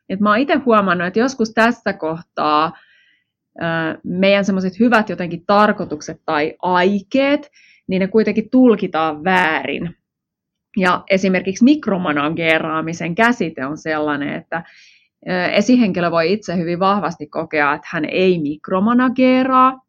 Et 0.08 0.20
mä 0.20 0.30
oon 0.30 0.38
itse 0.38 0.54
huomannut, 0.54 1.06
että 1.06 1.20
joskus 1.20 1.50
tässä 1.54 1.92
kohtaa 1.92 2.72
meidän 4.04 4.44
semmoiset 4.44 4.78
hyvät 4.78 5.08
jotenkin 5.08 5.46
tarkoitukset 5.46 6.20
tai 6.24 6.54
aikeet, 6.62 7.50
niin 7.86 8.00
ne 8.00 8.06
kuitenkin 8.08 8.50
tulkitaan 8.50 9.24
väärin. 9.24 9.96
Ja 10.76 11.04
esimerkiksi 11.10 11.64
mikromanageeraamisen 11.64 13.14
käsite 13.14 13.66
on 13.66 13.78
sellainen, 13.78 14.34
että 14.34 14.64
esihenkilö 15.52 16.10
voi 16.10 16.32
itse 16.32 16.56
hyvin 16.56 16.80
vahvasti 16.80 17.26
kokea, 17.26 17.74
että 17.74 17.88
hän 17.90 18.04
ei 18.04 18.38
mikromanageeraa, 18.38 19.80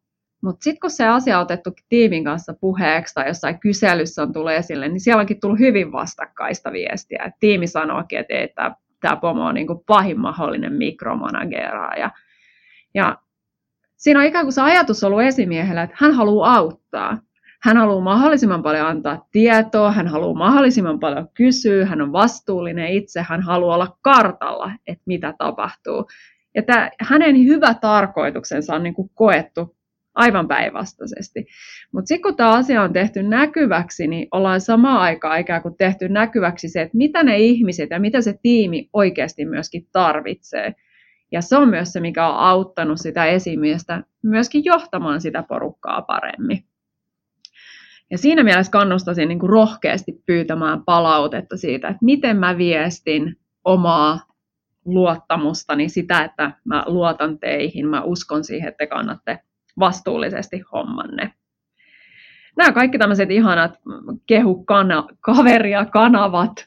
mutta 0.42 0.64
sitten 0.64 0.80
kun 0.80 0.90
se 0.90 1.06
asia 1.06 1.38
on 1.38 1.42
otettu 1.42 1.70
tiimin 1.88 2.24
kanssa 2.24 2.54
puheeksi 2.60 3.14
tai 3.14 3.28
jossain 3.28 3.60
kyselyssä 3.60 4.22
on 4.22 4.32
tullut 4.32 4.52
esille, 4.52 4.88
niin 4.88 5.00
siellä 5.00 5.20
onkin 5.20 5.40
tullut 5.40 5.58
hyvin 5.58 5.92
vastakkaista 5.92 6.72
viestiä. 6.72 7.24
Et 7.26 7.34
tiimi 7.40 7.66
sanookin, 7.66 8.18
että, 8.18 8.34
että 8.34 8.74
tämä 9.00 9.16
pomo 9.16 9.46
on 9.46 9.54
niin 9.54 9.66
kuin 9.66 9.80
pahin 9.86 10.20
mahdollinen 10.20 10.72
mikromanageraaja. 10.72 12.10
Ja 12.94 13.18
siinä 13.96 14.20
on 14.20 14.26
ikään 14.26 14.44
kuin 14.44 14.52
se 14.52 14.62
ajatus 14.62 15.04
ollut 15.04 15.22
esimiehellä, 15.22 15.82
että 15.82 15.96
hän 16.00 16.12
haluaa 16.12 16.54
auttaa. 16.54 17.18
Hän 17.62 17.76
haluaa 17.76 18.00
mahdollisimman 18.00 18.62
paljon 18.62 18.86
antaa 18.86 19.28
tietoa, 19.32 19.92
hän 19.92 20.06
haluaa 20.06 20.34
mahdollisimman 20.34 21.00
paljon 21.00 21.28
kysyä, 21.34 21.86
hän 21.86 22.02
on 22.02 22.12
vastuullinen 22.12 22.88
itse, 22.88 23.22
hän 23.28 23.42
haluaa 23.42 23.74
olla 23.74 23.96
kartalla, 24.02 24.72
että 24.86 25.02
mitä 25.06 25.34
tapahtuu. 25.38 26.06
Ja 26.54 26.62
tämä, 26.62 26.90
hänen 27.00 27.36
hyvä 27.44 27.74
tarkoituksensa 27.74 28.74
on 28.74 28.82
niin 28.82 28.94
kuin 28.94 29.10
koettu 29.14 29.76
aivan 30.14 30.48
päinvastaisesti. 30.48 31.46
Mutta 31.92 32.08
sitten 32.08 32.22
kun 32.22 32.36
tämä 32.36 32.52
asia 32.52 32.82
on 32.82 32.92
tehty 32.92 33.22
näkyväksi, 33.22 34.06
niin 34.06 34.28
ollaan 34.32 34.60
samaan 34.60 35.00
aikaan 35.00 35.40
ikään 35.40 35.62
kuin 35.62 35.76
tehty 35.76 36.08
näkyväksi 36.08 36.68
se, 36.68 36.82
että 36.82 36.96
mitä 36.96 37.22
ne 37.22 37.38
ihmiset 37.38 37.90
ja 37.90 38.00
mitä 38.00 38.20
se 38.20 38.38
tiimi 38.42 38.88
oikeasti 38.92 39.44
myöskin 39.44 39.86
tarvitsee. 39.92 40.74
Ja 41.32 41.42
se 41.42 41.56
on 41.56 41.68
myös 41.68 41.92
se, 41.92 42.00
mikä 42.00 42.28
on 42.28 42.36
auttanut 42.36 43.00
sitä 43.00 43.24
esimiestä 43.24 44.02
myöskin 44.22 44.64
johtamaan 44.64 45.20
sitä 45.20 45.42
porukkaa 45.42 46.02
paremmin. 46.02 46.69
Ja 48.10 48.18
siinä 48.18 48.44
mielessä 48.44 48.72
kannustaisin 48.72 49.28
niin 49.28 49.38
kuin 49.38 49.50
rohkeasti 49.50 50.22
pyytämään 50.26 50.84
palautetta 50.84 51.56
siitä, 51.56 51.88
että 51.88 52.04
miten 52.04 52.36
mä 52.36 52.58
viestin 52.58 53.36
omaa 53.64 54.20
luottamustani, 54.84 55.88
sitä, 55.88 56.24
että 56.24 56.52
mä 56.64 56.84
luotan 56.86 57.38
teihin, 57.38 57.88
mä 57.88 58.02
uskon 58.02 58.44
siihen, 58.44 58.68
että 58.68 58.78
te 58.78 58.86
kannatte 58.86 59.38
vastuullisesti 59.78 60.62
hommanne. 60.72 61.32
Nämä 62.56 62.72
kaikki 62.72 62.98
tämmöiset 62.98 63.30
ihanat 63.30 63.78
kehu 64.26 64.64
kaveria 65.20 65.84
kanavat 65.84 66.64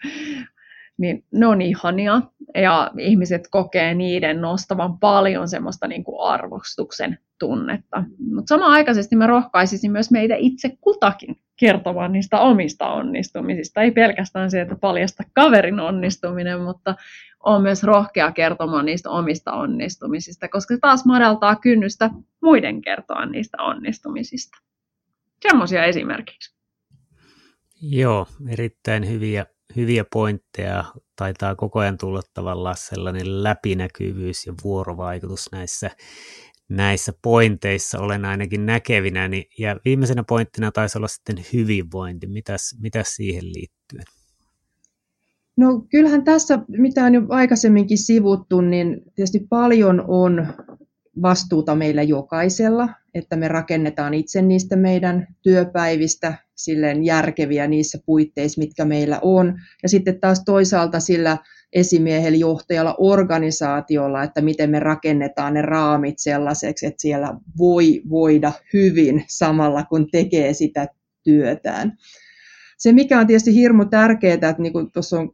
niin 0.98 1.24
ne 1.32 1.48
on 1.48 1.62
ihania 1.62 2.22
ja 2.56 2.92
ihmiset 2.98 3.48
kokee 3.52 3.94
niiden 3.94 4.42
nostavan 4.42 5.00
paljon 5.00 5.50
semmoista 5.50 5.88
niin 5.88 6.04
kuin 6.04 6.22
arvostuksen 6.22 7.20
tunnetta. 7.40 8.04
Mutta 8.36 8.50
samanaikaisesti 8.50 9.16
mä 9.16 9.28
rohkaisisin 9.28 9.92
myös 9.92 10.12
meitä 10.12 10.36
itse 10.38 10.78
kutakin 10.82 11.40
kertomaan 11.60 12.12
niistä 12.12 12.40
omista 12.40 12.92
onnistumisista. 12.92 13.82
Ei 13.82 13.92
pelkästään 13.92 14.52
se, 14.52 14.62
että 14.62 14.76
paljasta 14.76 15.24
kaverin 15.34 15.80
onnistuminen, 15.80 16.62
mutta 16.62 16.96
on 17.44 17.62
myös 17.62 17.84
rohkea 17.84 18.32
kertomaan 18.32 18.86
niistä 18.86 19.10
omista 19.10 19.52
onnistumisista, 19.52 20.48
koska 20.48 20.76
se 20.76 20.80
taas 20.82 21.06
madaltaa 21.06 21.56
kynnystä 21.56 22.10
muiden 22.42 22.82
kertoa 22.82 23.26
niistä 23.26 23.58
onnistumisista. 23.60 24.58
Semmoisia 25.42 25.86
esimerkiksi. 25.86 26.56
Joo, 27.82 28.28
erittäin 28.50 29.10
hyviä 29.10 29.46
hyviä 29.76 30.06
pointteja. 30.14 30.86
Taitaa 31.16 31.56
koko 31.56 31.80
ajan 31.80 31.98
tulla 31.98 32.22
tavallaan 32.34 32.78
sellainen 32.78 33.44
läpinäkyvyys 33.44 34.48
ja 34.48 34.54
vuorovaikutus 34.64 35.50
näissä, 35.52 35.92
näissä 36.70 37.14
pointeissa 37.22 38.00
olen 38.00 38.26
ainakin 38.26 38.66
näkevinä. 38.66 39.30
Ja 39.60 39.80
viimeisenä 39.86 40.24
pointtina 40.24 40.72
taisi 40.72 40.98
olla 40.98 41.08
sitten 41.08 41.46
hyvinvointi. 41.54 42.28
Mitäs, 42.28 42.76
mitäs 42.82 43.16
siihen 43.16 43.46
liittyy? 43.46 44.00
No 45.58 45.86
kyllähän 45.92 46.24
tässä, 46.24 46.60
mitä 46.68 47.04
on 47.04 47.14
jo 47.14 47.22
aikaisemminkin 47.30 47.98
sivuttu, 47.98 48.62
niin 48.62 49.02
tietysti 49.16 49.40
paljon 49.50 50.04
on 50.08 50.48
vastuuta 51.22 51.76
meillä 51.76 52.04
jokaisella, 52.04 52.90
että 53.14 53.36
me 53.36 53.48
rakennetaan 53.48 54.14
itse 54.14 54.42
niistä 54.42 54.76
meidän 54.76 55.28
työpäivistä 55.42 56.34
silleen 56.56 57.06
järkeviä 57.06 57.68
niissä 57.68 58.00
puitteissa, 58.06 58.62
mitkä 58.62 58.86
meillä 58.86 59.20
on. 59.22 59.60
Ja 59.84 59.90
sitten 59.90 60.20
taas 60.20 60.44
toisaalta 60.46 61.00
sillä 61.00 61.38
esimiehellä, 61.74 62.38
johtajalla, 62.38 62.96
organisaatiolla, 62.98 64.24
että 64.24 64.42
miten 64.42 64.70
me 64.70 64.80
rakennetaan 64.80 65.54
ne 65.54 65.62
raamit 65.62 66.16
sellaiseksi, 66.18 66.86
että 66.86 67.02
siellä 67.02 67.34
voi 67.58 68.02
voida 68.10 68.52
hyvin 68.74 69.24
samalla, 69.28 69.84
kun 69.84 70.08
tekee 70.12 70.54
sitä 70.54 70.88
työtään. 71.24 71.98
Se, 72.78 72.92
mikä 72.92 73.20
on 73.20 73.28
tietysti 73.28 73.56
hirmu 73.56 73.86
tärkeää, 73.86 74.34
että 74.34 74.56
niin 74.58 74.92
tuossa 74.94 75.20
on 75.20 75.30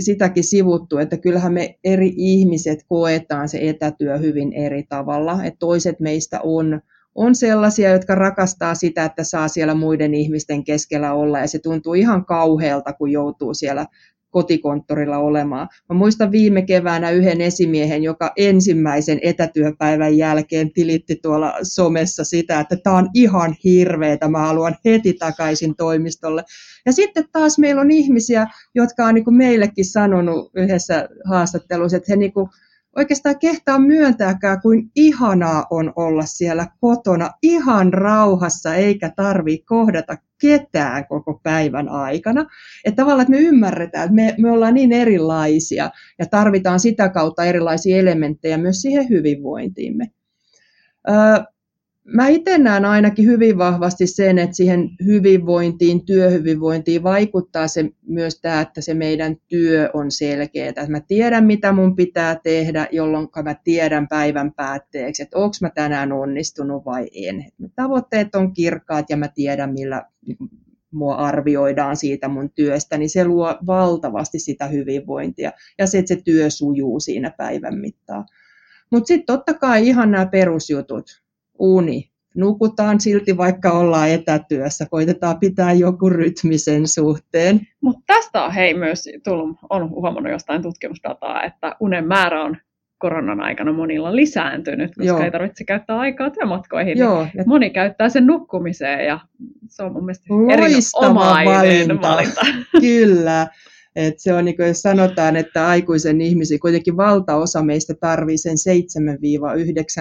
sitäkin 0.00 0.44
sivuttu, 0.44 0.98
että 0.98 1.16
kyllähän 1.16 1.52
me 1.52 1.78
eri 1.84 2.12
ihmiset 2.16 2.84
koetaan 2.88 3.48
se 3.48 3.58
etätyö 3.68 4.18
hyvin 4.18 4.52
eri 4.52 4.82
tavalla. 4.82 5.44
Että 5.44 5.58
toiset 5.58 6.00
meistä 6.00 6.40
on 6.40 6.80
on 7.14 7.34
sellaisia, 7.34 7.90
jotka 7.90 8.14
rakastaa 8.14 8.74
sitä, 8.74 9.04
että 9.04 9.24
saa 9.24 9.48
siellä 9.48 9.74
muiden 9.74 10.14
ihmisten 10.14 10.64
keskellä 10.64 11.12
olla 11.12 11.38
ja 11.38 11.46
se 11.46 11.58
tuntuu 11.58 11.94
ihan 11.94 12.24
kauhealta, 12.24 12.92
kun 12.92 13.10
joutuu 13.10 13.54
siellä 13.54 13.86
kotikonttorilla 14.32 15.18
olemaan. 15.18 15.68
Mä 15.88 15.94
muistan 15.94 16.32
viime 16.32 16.62
keväänä 16.62 17.10
yhden 17.10 17.40
esimiehen, 17.40 18.02
joka 18.02 18.32
ensimmäisen 18.36 19.18
etätyöpäivän 19.22 20.16
jälkeen 20.16 20.72
tilitti 20.72 21.16
tuolla 21.22 21.54
somessa 21.62 22.24
sitä, 22.24 22.60
että 22.60 22.76
tämä 22.76 22.96
on 22.96 23.08
ihan 23.14 23.56
hirveetä, 23.64 24.28
mä 24.28 24.38
haluan 24.38 24.76
heti 24.84 25.12
takaisin 25.12 25.76
toimistolle. 25.76 26.44
Ja 26.86 26.92
sitten 26.92 27.24
taas 27.32 27.58
meillä 27.58 27.80
on 27.80 27.90
ihmisiä, 27.90 28.46
jotka 28.74 29.06
on 29.06 29.14
niin 29.14 29.24
kuin 29.24 29.36
meillekin 29.36 29.84
sanonut 29.84 30.50
yhdessä 30.56 31.08
haastattelussa, 31.24 31.96
että 31.96 32.12
he 32.12 32.16
niin 32.16 32.32
kuin 32.32 32.48
oikeastaan 32.96 33.38
kehtaa 33.38 33.78
myöntääkään, 33.78 34.60
kuin 34.60 34.90
ihanaa 34.96 35.66
on 35.70 35.92
olla 35.96 36.26
siellä 36.26 36.66
kotona 36.80 37.30
ihan 37.42 37.92
rauhassa, 37.92 38.74
eikä 38.74 39.12
tarvii 39.16 39.58
kohdata 39.58 40.16
ketään 40.40 41.06
koko 41.06 41.40
päivän 41.42 41.88
aikana. 41.88 42.46
Että 42.84 43.02
tavallaan, 43.02 43.22
että 43.22 43.30
me 43.30 43.48
ymmärretään, 43.48 44.04
että 44.04 44.14
me, 44.14 44.34
me 44.38 44.50
ollaan 44.50 44.74
niin 44.74 44.92
erilaisia 44.92 45.90
ja 46.18 46.26
tarvitaan 46.26 46.80
sitä 46.80 47.08
kautta 47.08 47.44
erilaisia 47.44 47.96
elementtejä 47.96 48.58
myös 48.58 48.80
siihen 48.82 49.08
hyvinvointiimme. 49.08 50.10
Öö, 51.10 51.44
Mä 52.04 52.28
itse 52.28 52.58
näen 52.58 52.84
ainakin 52.84 53.26
hyvin 53.26 53.58
vahvasti 53.58 54.06
sen, 54.06 54.38
että 54.38 54.56
siihen 54.56 54.90
hyvinvointiin, 55.04 56.06
työhyvinvointiin 56.06 57.02
vaikuttaa 57.02 57.68
se, 57.68 57.90
myös 58.06 58.40
tämä, 58.40 58.60
että 58.60 58.80
se 58.80 58.94
meidän 58.94 59.36
työ 59.48 59.90
on 59.94 60.10
selkeää. 60.10 60.68
Että 60.68 60.90
mä 60.90 61.00
tiedän, 61.00 61.44
mitä 61.44 61.72
mun 61.72 61.96
pitää 61.96 62.40
tehdä, 62.42 62.88
jolloin 62.92 63.28
mä 63.42 63.54
tiedän 63.64 64.08
päivän 64.08 64.52
päätteeksi, 64.52 65.22
että 65.22 65.38
onko 65.38 65.54
mä 65.60 65.70
tänään 65.70 66.12
onnistunut 66.12 66.84
vai 66.84 67.08
en. 67.14 67.44
Tavoitteet 67.76 68.34
on 68.34 68.54
kirkkaat 68.54 69.10
ja 69.10 69.16
mä 69.16 69.28
tiedän, 69.28 69.72
millä, 69.72 70.02
mua 70.90 71.14
arvioidaan 71.14 71.96
siitä 71.96 72.28
mun 72.28 72.50
työstä, 72.50 72.98
niin 72.98 73.10
se 73.10 73.24
luo 73.24 73.58
valtavasti 73.66 74.38
sitä 74.38 74.66
hyvinvointia 74.66 75.52
ja 75.78 75.86
se, 75.86 75.98
että 75.98 76.14
se 76.14 76.22
työ 76.24 76.50
sujuu 76.50 77.00
siinä 77.00 77.30
päivän 77.36 77.78
mittaan. 77.78 78.24
Mutta 78.90 79.06
sitten 79.06 79.26
totta 79.26 79.54
kai 79.54 79.88
ihan 79.88 80.10
nämä 80.10 80.26
perusjutut, 80.26 81.22
uni, 81.62 82.10
nukutaan 82.34 83.00
silti 83.00 83.36
vaikka 83.36 83.70
ollaan 83.70 84.10
etätyössä, 84.10 84.86
koitetaan 84.90 85.38
pitää 85.38 85.72
joku 85.72 86.08
rytmi 86.08 86.58
sen 86.58 86.88
suhteen. 86.88 87.60
Mutta 87.80 88.02
tästä 88.06 88.44
on 88.44 88.52
hei 88.52 88.74
myös 88.74 89.08
tullut, 89.24 89.56
on 89.70 89.90
huomannut 89.90 90.32
jostain 90.32 90.62
tutkimusdataa, 90.62 91.42
että 91.42 91.76
unen 91.80 92.06
määrä 92.06 92.42
on 92.42 92.56
koronan 92.98 93.40
aikana 93.40 93.72
monilla 93.72 94.16
lisääntynyt, 94.16 94.94
koska 94.94 95.04
Joo. 95.04 95.22
ei 95.22 95.30
tarvitse 95.30 95.64
käyttää 95.64 95.98
aikaa 95.98 96.30
työmatkoihin. 96.30 96.98
Joo. 96.98 97.26
Niin 97.34 97.48
moni 97.48 97.70
käyttää 97.70 98.08
sen 98.08 98.26
nukkumiseen 98.26 99.06
ja 99.06 99.20
se 99.68 99.82
on 99.82 99.92
mun 99.92 100.04
mielestä 100.04 100.24
erinomainen 100.52 101.98
valinta. 101.98 102.08
valinta. 102.08 102.40
Kyllä. 102.80 103.46
Et 103.96 104.18
se 104.18 104.34
on 104.34 104.44
niin 104.44 104.56
kuin, 104.56 104.68
jos 104.68 104.82
sanotaan, 104.82 105.36
että 105.36 105.68
aikuisen 105.68 106.20
ihmisen, 106.20 106.60
kuitenkin 106.60 106.96
valtaosa 106.96 107.62
meistä 107.62 107.94
tarvii 107.94 108.38
sen 108.38 108.56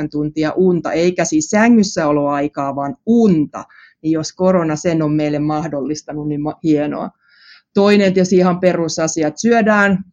7-9 0.06 0.08
tuntia 0.12 0.54
unta, 0.56 0.92
eikä 0.92 1.26
siis 1.26 1.50
sängyssä 1.50 2.08
oloaikaa, 2.08 2.76
vaan 2.76 2.96
unta. 3.06 3.64
Niin 4.02 4.12
jos 4.12 4.34
korona 4.34 4.76
sen 4.76 5.02
on 5.02 5.12
meille 5.12 5.40
mahdollistanut, 5.40 6.28
niin 6.28 6.42
hienoa. 6.64 7.10
Toinen 7.74 8.14
tietysti 8.14 8.38
ihan 8.38 8.60
perusasiat. 8.60 9.34
Syödään 9.38 10.04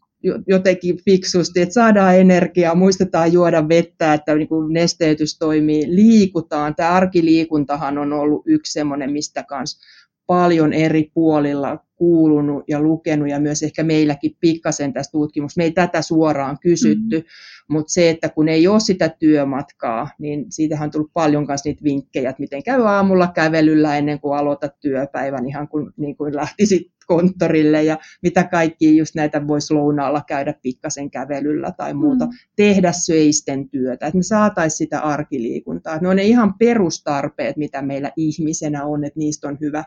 jotenkin 0.47 0.99
fiksusti, 1.04 1.61
että 1.61 1.73
saadaan 1.73 2.16
energiaa, 2.16 2.75
muistetaan 2.75 3.32
juoda 3.32 3.68
vettä, 3.68 4.14
että 4.14 4.35
niin 4.35 4.49
kuin 4.49 4.73
nesteytys 4.73 5.38
toimii, 5.38 5.85
liikutaan. 5.87 6.75
Tämä 6.75 6.90
arkiliikuntahan 6.90 7.99
on 7.99 8.12
ollut 8.12 8.42
yksi 8.47 8.73
semmoinen, 8.73 9.12
mistä 9.12 9.42
kanssa 9.42 9.78
paljon 10.26 10.73
eri 10.73 11.11
puolilla 11.14 11.78
kuulunut 11.99 12.64
ja 12.69 12.81
lukenut 12.81 13.28
ja 13.28 13.40
myös 13.40 13.62
ehkä 13.62 13.83
meilläkin 13.83 14.37
pikkasen 14.40 14.93
tästä 14.93 15.12
tutkimuksesta. 15.12 15.59
Me 15.61 15.64
ei 15.64 15.71
tätä 15.71 16.02
suoraan 16.02 16.59
kysytty, 16.61 17.17
mm-hmm. 17.17 17.75
mutta 17.75 17.93
se, 17.93 18.11
että 18.11 18.28
kun 18.28 18.49
ei 18.49 18.69
ole 18.69 18.81
sitä 18.81 19.09
työmatkaa, 19.09 20.11
niin 20.19 20.47
siitähän 20.52 20.87
on 20.87 20.90
tullut 20.90 21.12
paljon 21.12 21.45
myös 21.49 21.64
niitä 21.64 21.85
vinkkejä, 21.85 22.31
että 22.31 22.40
miten 22.40 22.62
käy 22.62 22.83
aamulla 22.87 23.33
kävelyllä 23.35 23.97
ennen 23.97 24.21
kuin 24.21 24.38
aloitat 24.38 24.81
työpäivän, 24.81 25.47
ihan 25.47 25.69
kuin, 25.69 25.90
niin 25.97 26.17
kuin 26.17 26.37
lähtisit 26.37 26.93
konttorille 27.09 27.83
ja 27.83 27.99
mitä 28.23 28.45
kaikki 28.45 28.97
just 28.97 29.14
näitä 29.14 29.47
voisi 29.47 29.75
lounaalla 29.75 30.23
käydä 30.26 30.55
pikkasen 30.62 31.11
kävelyllä 31.11 31.73
tai 31.76 31.95
muuta, 31.95 32.26
mm. 32.26 32.33
tehdä 32.57 32.93
söisten 32.93 33.69
työtä, 33.69 34.07
että 34.07 34.17
me 34.17 34.23
saataisiin 34.23 34.78
sitä 34.78 35.00
arkiliikuntaa. 35.00 35.95
Että 35.95 36.05
ne 36.05 36.09
on 36.09 36.17
ne 36.17 36.23
ihan 36.23 36.55
perustarpeet, 36.59 37.57
mitä 37.57 37.83
meillä 37.83 38.12
ihmisenä 38.17 38.85
on, 38.85 39.05
että 39.05 39.19
niistä 39.19 39.49
on 39.49 39.59
hyvä, 39.61 39.85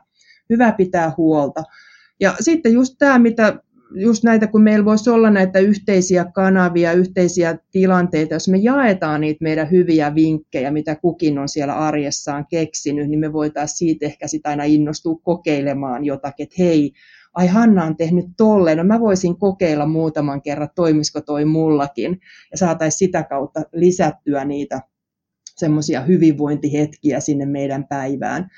hyvä 0.49 0.71
pitää 0.71 1.11
huolta. 1.17 1.63
Ja 2.21 2.35
sitten 2.39 2.73
just 2.73 2.95
tämä, 2.99 3.19
mitä 3.19 3.59
just 3.95 4.23
näitä, 4.23 4.47
kun 4.47 4.63
meillä 4.63 4.85
voisi 4.85 5.09
olla 5.09 5.29
näitä 5.29 5.59
yhteisiä 5.59 6.25
kanavia, 6.33 6.93
yhteisiä 6.93 7.57
tilanteita, 7.71 8.33
jos 8.33 8.47
me 8.47 8.57
jaetaan 8.57 9.21
niitä 9.21 9.43
meidän 9.43 9.71
hyviä 9.71 10.15
vinkkejä, 10.15 10.71
mitä 10.71 10.95
kukin 10.95 11.37
on 11.37 11.49
siellä 11.49 11.73
arjessaan 11.73 12.45
keksinyt, 12.49 13.09
niin 13.09 13.19
me 13.19 13.33
voitaisiin 13.33 13.77
siitä 13.77 14.05
ehkä 14.05 14.27
sitä 14.27 14.49
aina 14.49 14.63
innostua 14.63 15.19
kokeilemaan 15.23 16.05
jotakin, 16.05 16.43
että 16.43 16.55
hei, 16.59 16.93
ai 17.33 17.47
Hanna 17.47 17.85
on 17.85 17.97
tehnyt 17.97 18.25
tolleen, 18.37 18.77
no 18.77 18.83
mä 18.83 18.99
voisin 18.99 19.37
kokeilla 19.37 19.85
muutaman 19.85 20.41
kerran, 20.41 20.69
toimisiko 20.75 21.21
toi 21.21 21.45
mullakin, 21.45 22.19
ja 22.51 22.57
saataisiin 22.57 22.99
sitä 22.99 23.23
kautta 23.23 23.61
lisättyä 23.73 24.45
niitä 24.45 24.81
semmoisia 25.55 26.01
hyvinvointihetkiä 26.01 27.19
sinne 27.19 27.45
meidän 27.45 27.87
päivään. 27.87 28.49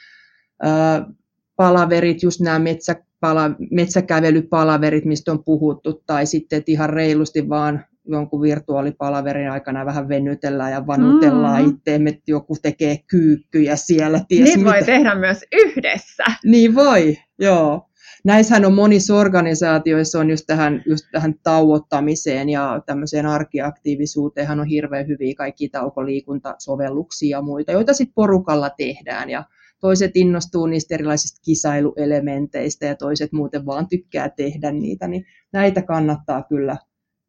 Palaverit, 1.55 2.23
just 2.23 2.41
nämä 2.41 2.59
metsä, 2.59 2.95
pala, 3.19 3.51
metsäkävelypalaverit, 3.71 5.05
mistä 5.05 5.31
on 5.31 5.43
puhuttu, 5.43 6.03
tai 6.05 6.25
sitten 6.25 6.57
että 6.57 6.71
ihan 6.71 6.89
reilusti 6.89 7.49
vaan 7.49 7.85
jonkun 8.05 8.41
virtuaalipalaverin 8.41 9.51
aikana 9.51 9.85
vähän 9.85 10.09
venytellään 10.09 10.71
ja 10.71 10.87
vanutellaan 10.87 11.63
mm. 11.63 11.69
itteemme, 11.69 12.09
että 12.09 12.23
joku 12.27 12.55
tekee 12.61 12.97
kyykkyjä 13.07 13.75
siellä. 13.75 14.21
Ties 14.27 14.49
niin 14.49 14.59
mitä. 14.59 14.71
voi 14.71 14.83
tehdä 14.83 15.15
myös 15.15 15.45
yhdessä. 15.53 16.23
Niin 16.45 16.75
voi, 16.75 17.17
joo. 17.39 17.89
Näissähän 18.25 18.65
on 18.65 18.73
monissa 18.73 19.15
organisaatioissa 19.15 20.19
on 20.19 20.29
just 20.29 20.43
tähän, 20.47 20.83
just 20.85 21.05
tähän 21.11 21.33
tauottamiseen 21.43 22.49
ja 22.49 22.81
tämmöiseen 22.85 23.25
arkiaktiivisuuteen 23.25 24.59
on 24.59 24.67
hirveän 24.67 25.07
hyviä 25.07 25.33
kaikki 25.37 25.69
taukoliikuntasovelluksia 25.69 27.37
ja 27.37 27.41
muita, 27.41 27.71
joita 27.71 27.93
sitten 27.93 28.13
porukalla 28.15 28.69
tehdään 28.69 29.29
ja 29.29 29.43
toiset 29.83 30.11
innostuu 30.15 30.65
niistä 30.65 30.95
erilaisista 30.95 31.41
kisailuelementeistä 31.45 32.85
ja 32.85 32.95
toiset 32.95 33.31
muuten 33.31 33.65
vaan 33.65 33.87
tykkää 33.87 34.29
tehdä 34.29 34.71
niitä, 34.71 35.07
niin 35.07 35.25
näitä 35.53 35.81
kannattaa 35.81 36.43
kyllä 36.49 36.77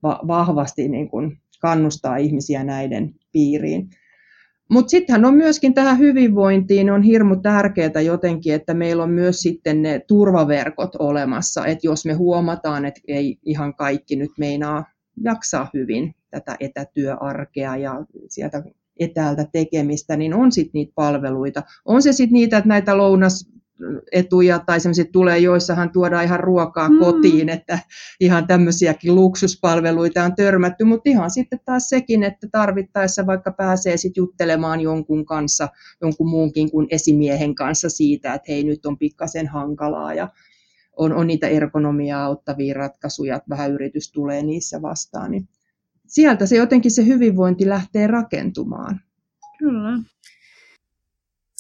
va- 0.03 0.21
vahvasti 0.27 0.89
niin 0.89 1.09
kuin 1.09 1.41
kannustaa 1.61 2.17
ihmisiä 2.17 2.65
näiden 2.65 3.15
piiriin. 3.33 3.91
Mutta 4.71 4.91
sittenhän 4.91 5.25
on 5.25 5.35
myöskin 5.35 5.75
tähän 5.75 5.99
hyvinvointiin 5.99 6.91
on 6.91 7.03
hirmu 7.03 7.37
tärkeää 7.37 8.01
jotenkin, 8.05 8.55
että 8.55 8.75
meillä 8.75 9.03
on 9.03 9.11
myös 9.11 9.41
sitten 9.41 9.83
ne 9.83 10.01
turvaverkot 10.09 10.97
olemassa, 10.99 11.67
että 11.67 11.87
jos 11.87 12.07
me 12.07 12.13
huomataan, 12.13 12.85
että 12.85 13.01
ei 13.09 13.39
ihan 13.43 13.75
kaikki 13.75 14.17
nyt 14.17 14.31
meinaa 14.39 14.85
jaksaa 15.23 15.71
hyvin 15.75 16.15
tätä 16.31 16.57
etätyöarkea 16.61 17.77
ja 17.77 18.05
sieltä 18.29 18.63
etäältä 18.99 19.47
tekemistä, 19.53 20.17
niin 20.17 20.35
on 20.35 20.53
sitten 20.53 20.71
niitä 20.75 20.93
palveluita. 20.95 21.63
On 21.85 22.03
se 22.03 22.13
sitten 22.13 22.33
niitä, 22.33 22.57
että 22.59 22.69
näitä 22.69 22.97
lounas 22.97 23.55
etuja 24.13 24.59
tai 24.59 24.81
semmoisia 24.81 25.05
tulee, 25.13 25.39
joissahan 25.39 25.91
tuodaan 25.91 26.25
ihan 26.25 26.41
ruokaa 26.41 26.89
mm. 26.89 26.99
kotiin, 26.99 27.49
että 27.49 27.79
ihan 28.21 28.47
tämmöisiäkin 28.47 29.15
luksuspalveluita 29.15 30.25
on 30.25 30.35
törmätty, 30.35 30.85
mutta 30.85 31.11
ihan 31.11 31.31
sitten 31.31 31.61
taas 31.65 31.89
sekin, 31.89 32.23
että 32.23 32.49
tarvittaessa 32.53 33.27
vaikka 33.27 33.53
pääsee 33.53 33.97
sitten 33.97 34.23
juttelemaan 34.23 34.81
jonkun 34.81 35.25
kanssa, 35.25 35.69
jonkun 36.01 36.29
muunkin 36.29 36.71
kuin 36.71 36.87
esimiehen 36.91 37.55
kanssa 37.55 37.89
siitä, 37.89 38.35
että 38.35 38.53
hei 38.53 38.65
nyt 38.65 38.87
on 38.87 38.99
pikkasen 38.99 39.49
hankalaa 39.49 40.15
ja 40.15 40.29
on, 40.97 41.13
on 41.13 41.27
niitä 41.27 41.49
ergonomiaa 41.49 42.25
auttavia 42.25 42.75
ratkaisuja, 42.75 43.37
että 43.37 43.51
vähän 43.51 43.73
yritys 43.73 44.13
tulee 44.13 44.43
niissä 44.43 44.83
vastaan, 44.83 45.31
niin 45.31 45.49
sieltä 46.07 46.47
se 46.47 46.57
jotenkin 46.57 46.91
se 46.91 47.07
hyvinvointi 47.07 47.69
lähtee 47.69 48.07
rakentumaan. 48.07 49.01
Kyllä. 49.59 49.99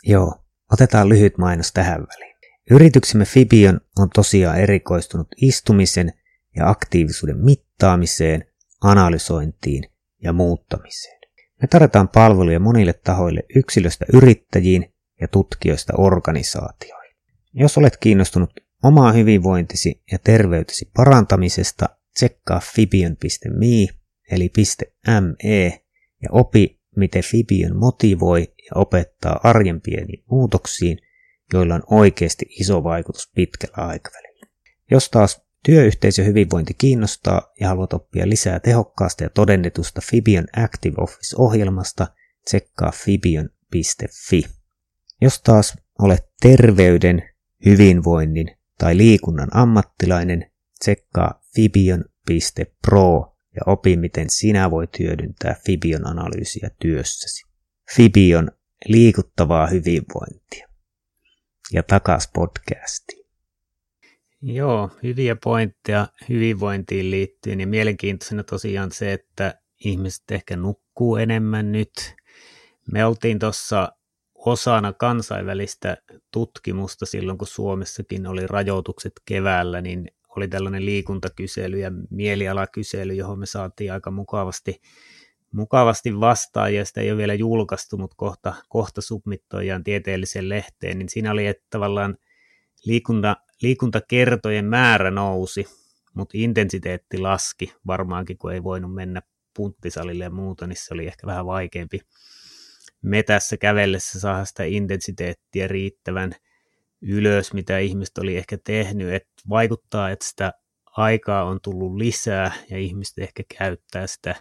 Joo, 0.07 0.35
otetaan 0.73 1.09
lyhyt 1.09 1.39
mainos 1.39 1.73
tähän 1.73 2.01
väliin. 2.01 2.37
Yrityksemme 2.71 3.25
Fibion 3.25 3.81
on 3.99 4.11
tosiaan 4.15 4.61
erikoistunut 4.61 5.29
istumisen 5.37 6.13
ja 6.57 6.69
aktiivisuuden 6.69 7.39
mittaamiseen, 7.39 8.45
analysointiin 8.81 9.85
ja 10.23 10.33
muuttamiseen. 10.33 11.21
Me 11.63 11.69
tarjotaan 11.69 12.09
palveluja 12.09 12.61
monille 12.61 12.93
tahoille 12.93 13.43
yksilöstä 13.57 14.05
yrittäjiin 14.13 14.95
ja 15.21 15.29
tutkijoista 15.29 15.93
organisaatioihin. 15.99 17.17
Jos 17.53 17.79
olet 17.79 17.97
kiinnostunut 17.97 18.51
omaa 18.83 19.13
hyvinvointisi 19.13 20.03
ja 20.13 20.19
terveytesi 20.25 20.91
parantamisesta, 20.97 21.89
tsekkaa 22.15 22.61
fibion.me 22.61 24.04
eli 24.31 24.53
.me 25.07 25.83
ja 26.23 26.29
opi, 26.33 26.81
miten 26.97 27.23
Fibion 27.23 27.77
motivoi 27.77 28.41
ja 28.41 28.71
opettaa 28.75 29.41
arjen 29.43 29.81
pieniin 29.81 30.25
muutoksiin, 30.31 30.99
joilla 31.53 31.75
on 31.75 31.83
oikeasti 31.91 32.47
iso 32.49 32.85
vaikutus 32.85 33.31
pitkällä 33.35 33.77
aikavälillä. 33.77 34.47
Jos 34.91 35.11
taas 35.11 35.45
työyhteisö 35.65 36.25
hyvinvointi 36.25 36.75
kiinnostaa 36.75 37.53
ja 37.61 37.69
haluat 37.69 37.93
oppia 37.93 38.29
lisää 38.29 38.61
tehokkaasta 38.61 39.23
ja 39.23 39.31
todennetusta 39.31 40.01
Fibion 40.11 40.47
Active 40.57 40.97
Office-ohjelmasta, 40.99 42.07
tsekkaa 42.45 42.93
fibion.fi. 42.93 44.45
Jos 45.21 45.41
taas 45.41 45.77
olet 45.99 46.25
terveyden, 46.41 47.23
hyvinvoinnin 47.67 48.57
tai 48.79 48.97
liikunnan 48.97 49.49
ammattilainen, 49.53 50.51
tsekkaa 50.79 51.43
fibion.pro 51.55 53.34
ja 53.55 53.63
opi, 53.67 53.97
miten 53.97 54.31
sinä 54.31 54.71
voit 54.71 54.99
hyödyntää 54.99 55.57
Fibion 55.67 56.07
analyysiä 56.07 56.71
työssäsi. 56.79 57.45
Fibion 57.97 58.51
liikuttavaa 58.87 59.67
hyvinvointia. 59.67 60.69
Ja 61.73 61.83
takas 61.83 62.31
podcastiin. 62.35 63.25
Joo, 64.43 64.91
hyviä 65.03 65.37
pointteja 65.45 66.09
hyvinvointiin 66.29 67.11
liittyen 67.11 67.61
ja 67.61 67.67
mielenkiintoisena 67.67 68.43
tosiaan 68.43 68.93
se, 68.93 69.13
että 69.13 69.61
ihmiset 69.85 70.31
ehkä 70.31 70.57
nukkuu 70.57 71.17
enemmän 71.17 71.73
nyt. 71.73 71.93
Me 72.93 73.05
oltiin 73.05 73.39
tuossa 73.39 73.93
osana 74.35 74.93
kansainvälistä 74.93 75.97
tutkimusta 76.33 77.07
silloin, 77.07 77.39
kun 77.39 77.47
Suomessakin 77.47 78.27
oli 78.27 78.47
rajoitukset 78.47 79.13
keväällä, 79.27 79.81
niin 79.81 80.11
oli 80.37 80.49
tällainen 80.49 80.87
liikuntakysely 80.87 81.79
ja 81.79 81.91
mielialakysely, 82.11 83.15
johon 83.15 83.39
me 83.39 83.47
saatiin 83.47 83.93
aika 83.93 84.11
mukavasti, 84.11 84.81
mukavasti 85.53 86.21
vastaan, 86.21 86.75
ja 86.75 86.85
sitä 86.85 87.01
ei 87.01 87.11
ole 87.11 87.19
vielä 87.19 87.35
julkaistu, 87.35 87.99
mutta 87.99 88.17
kohta, 88.17 88.55
kohta 88.69 89.01
submittoidaan 89.01 89.85
tieteelliseen 89.85 90.49
lehteen, 90.49 90.99
niin 90.99 91.09
siinä 91.09 91.33
oli, 91.33 91.47
että 91.47 91.67
tavallaan 91.71 92.17
liikunta, 92.85 93.37
liikuntakertojen 93.63 94.65
määrä 94.65 95.11
nousi, 95.11 95.67
mutta 96.15 96.33
intensiteetti 96.35 97.19
laski 97.19 97.75
varmaankin, 97.87 98.39
kun 98.39 98.53
ei 98.53 98.63
voinut 98.63 98.95
mennä 98.95 99.23
punttisalille 99.57 100.25
ja 100.25 100.31
muuta, 100.31 100.67
niin 100.67 100.77
se 100.77 100.95
oli 100.95 101.07
ehkä 101.07 101.27
vähän 101.27 101.47
vaikeampi 101.47 102.01
metässä 103.03 103.57
kävellessä 103.57 104.21
saada 104.21 104.45
sitä 104.45 104.65
intensiteettiä 104.65 105.69
riittävän 105.69 106.33
ylös, 107.05 107.53
mitä 107.53 107.79
ihmiset 107.79 108.19
oli 108.19 108.37
ehkä 108.37 108.59
tehnyt, 108.65 109.13
että 109.13 109.33
vaikuttaa, 109.49 110.11
että 110.11 110.29
sitä 110.29 110.53
aikaa 110.97 111.45
on 111.45 111.59
tullut 111.63 111.97
lisää 111.97 112.53
ja 112.71 112.79
ihmiset 112.79 113.19
ehkä 113.19 113.43
käyttää 113.59 114.07
sitä 114.07 114.35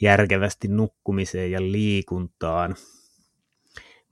järkevästi 0.00 0.68
nukkumiseen 0.68 1.50
ja 1.50 1.62
liikuntaan. 1.62 2.76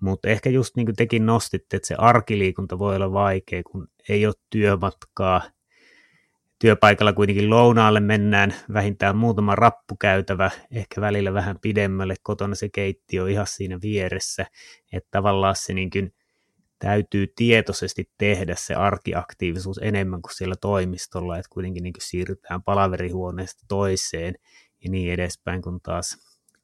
Mutta 0.00 0.28
ehkä 0.28 0.50
just 0.50 0.76
niin 0.76 0.86
kuin 0.86 0.96
tekin 0.96 1.26
nostitte, 1.26 1.76
että 1.76 1.88
se 1.88 1.94
arkiliikunta 1.98 2.78
voi 2.78 2.96
olla 2.96 3.12
vaikea, 3.12 3.62
kun 3.62 3.88
ei 4.08 4.26
ole 4.26 4.34
työmatkaa. 4.50 5.42
Työpaikalla 6.58 7.12
kuitenkin 7.12 7.50
lounaalle 7.50 8.00
mennään 8.00 8.54
vähintään 8.72 9.16
muutama 9.16 9.54
rappukäytävä, 9.54 10.50
ehkä 10.70 11.00
välillä 11.00 11.34
vähän 11.34 11.58
pidemmälle, 11.62 12.14
kotona 12.22 12.54
se 12.54 12.68
keittiö 12.68 13.22
on 13.22 13.30
ihan 13.30 13.46
siinä 13.46 13.78
vieressä, 13.82 14.46
että 14.92 15.08
tavallaan 15.10 15.56
se 15.56 15.74
niin 15.74 15.90
kuin 15.90 16.12
täytyy 16.78 17.26
tietoisesti 17.36 18.10
tehdä 18.18 18.54
se 18.58 18.74
arkiaktiivisuus 18.74 19.78
enemmän 19.82 20.22
kuin 20.22 20.34
siellä 20.34 20.54
toimistolla, 20.60 21.38
että 21.38 21.48
kuitenkin 21.52 21.82
niin 21.82 21.94
siirrytään 21.98 22.62
palaverihuoneesta 22.62 23.64
toiseen 23.68 24.34
ja 24.84 24.90
niin 24.90 25.12
edespäin, 25.12 25.62
kun 25.62 25.80
taas 25.80 26.18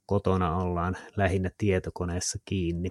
kotona 0.07 0.57
ollaan 0.57 0.97
lähinnä 1.17 1.51
tietokoneessa 1.59 2.39
kiinni. 2.45 2.89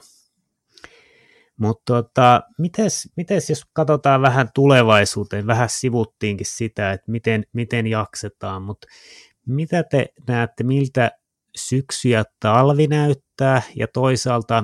Mutta 1.57 1.93
tota, 1.93 2.41
mites, 2.57 3.09
mites 3.17 3.49
jos 3.49 3.65
katsotaan 3.73 4.21
vähän 4.21 4.49
tulevaisuuteen, 4.55 5.47
vähän 5.47 5.69
sivuttiinkin 5.69 6.47
sitä, 6.49 6.91
että 6.91 7.11
miten, 7.11 7.43
miten 7.53 7.87
jaksetaan, 7.87 8.61
mutta 8.61 8.87
mitä 9.45 9.83
te 9.83 10.05
näette, 10.27 10.63
miltä 10.63 11.11
syksy 11.55 12.09
ja 12.09 12.23
talvi 12.39 12.87
näyttää 12.87 13.61
ja 13.75 13.87
toisaalta 13.87 14.63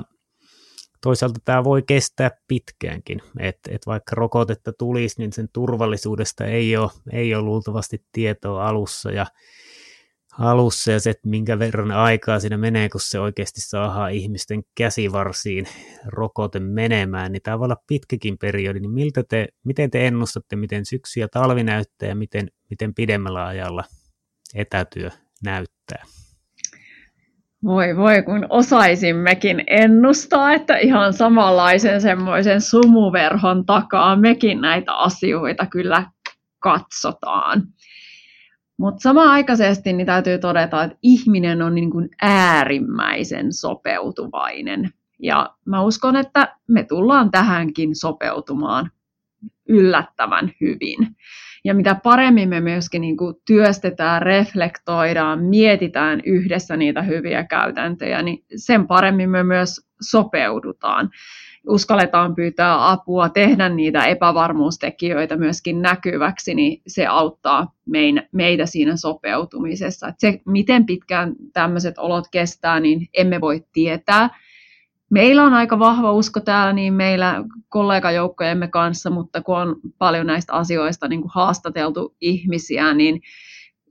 toisaalta 1.00 1.40
tämä 1.44 1.64
voi 1.64 1.82
kestää 1.82 2.30
pitkäänkin, 2.48 3.22
että 3.38 3.70
et 3.74 3.86
vaikka 3.86 4.14
rokotetta 4.14 4.72
tulisi, 4.72 5.14
niin 5.18 5.32
sen 5.32 5.48
turvallisuudesta 5.52 6.44
ei 6.44 6.76
ole, 6.76 6.90
ei 7.12 7.34
ole 7.34 7.42
luultavasti 7.42 8.04
tietoa 8.12 8.68
alussa 8.68 9.10
ja 9.10 9.26
alussa 10.38 10.92
ja 10.92 11.00
se, 11.00 11.10
että 11.10 11.28
minkä 11.28 11.58
verran 11.58 11.90
aikaa 11.90 12.40
siinä 12.40 12.56
menee, 12.56 12.88
kun 12.88 13.00
se 13.00 13.20
oikeasti 13.20 13.60
saadaan 13.60 14.12
ihmisten 14.12 14.62
käsivarsiin 14.74 15.68
rokote 16.06 16.60
menemään, 16.60 17.32
niin 17.32 17.42
tämä 17.42 17.58
voi 17.58 17.64
olla 17.64 17.82
pitkäkin 17.86 18.38
periodi, 18.38 18.80
niin 18.80 18.90
miltä 18.90 19.22
te, 19.22 19.48
miten 19.64 19.90
te 19.90 20.06
ennustatte, 20.06 20.56
miten 20.56 20.86
syksy 20.86 21.20
ja 21.20 21.28
talvi 21.28 21.64
näyttää 21.64 22.08
ja 22.08 22.14
miten, 22.14 22.50
miten 22.70 22.94
pidemmällä 22.94 23.46
ajalla 23.46 23.84
etätyö 24.54 25.10
näyttää? 25.44 26.04
Voi 27.64 27.96
voi, 27.96 28.22
kun 28.22 28.46
osaisimmekin 28.50 29.64
ennustaa, 29.66 30.52
että 30.52 30.76
ihan 30.76 31.12
samanlaisen 31.12 32.00
semmoisen 32.00 32.60
sumuverhon 32.60 33.66
takaa 33.66 34.16
mekin 34.16 34.60
näitä 34.60 34.94
asioita 34.94 35.66
kyllä 35.66 36.10
katsotaan. 36.58 37.62
Mutta 38.78 39.02
samanaikaisesti 39.02 39.92
niin 39.92 40.06
täytyy 40.06 40.38
todeta, 40.38 40.84
että 40.84 40.96
ihminen 41.02 41.62
on 41.62 41.74
niin 41.74 41.90
kuin 41.90 42.08
äärimmäisen 42.22 43.52
sopeutuvainen. 43.52 44.90
Ja 45.22 45.54
mä 45.64 45.82
uskon, 45.82 46.16
että 46.16 46.56
me 46.68 46.84
tullaan 46.84 47.30
tähänkin 47.30 47.96
sopeutumaan 47.96 48.90
yllättävän 49.68 50.52
hyvin. 50.60 51.16
Ja 51.64 51.74
mitä 51.74 51.94
paremmin 51.94 52.48
me 52.48 52.60
myöskin 52.60 53.00
niin 53.00 53.16
kuin 53.16 53.34
työstetään, 53.46 54.22
reflektoidaan, 54.22 55.44
mietitään 55.44 56.20
yhdessä 56.26 56.76
niitä 56.76 57.02
hyviä 57.02 57.44
käytäntöjä, 57.44 58.22
niin 58.22 58.44
sen 58.56 58.86
paremmin 58.86 59.30
me 59.30 59.42
myös 59.42 59.86
sopeudutaan. 60.00 61.10
Uskalletaan 61.68 62.34
pyytää 62.34 62.90
apua, 62.90 63.28
tehdä 63.28 63.68
niitä 63.68 64.04
epävarmuustekijöitä 64.04 65.36
myöskin 65.36 65.82
näkyväksi, 65.82 66.54
niin 66.54 66.82
se 66.86 67.06
auttaa 67.06 67.74
meitä 68.32 68.66
siinä 68.66 68.96
sopeutumisessa. 68.96 70.08
Et 70.08 70.14
se, 70.18 70.40
miten 70.46 70.86
pitkään 70.86 71.34
tämmöiset 71.52 71.98
olot 71.98 72.24
kestää, 72.30 72.80
niin 72.80 73.08
emme 73.14 73.40
voi 73.40 73.64
tietää, 73.72 74.30
Meillä 75.10 75.44
on 75.44 75.54
aika 75.54 75.78
vahva 75.78 76.12
usko 76.12 76.40
täällä 76.40 76.72
niin 76.72 76.94
meillä 76.94 77.44
kollegajoukkojemme 77.68 78.68
kanssa, 78.68 79.10
mutta 79.10 79.42
kun 79.42 79.58
on 79.58 79.76
paljon 79.98 80.26
näistä 80.26 80.52
asioista 80.52 81.08
niin 81.08 81.20
kuin 81.20 81.32
haastateltu 81.34 82.16
ihmisiä, 82.20 82.94
niin 82.94 83.20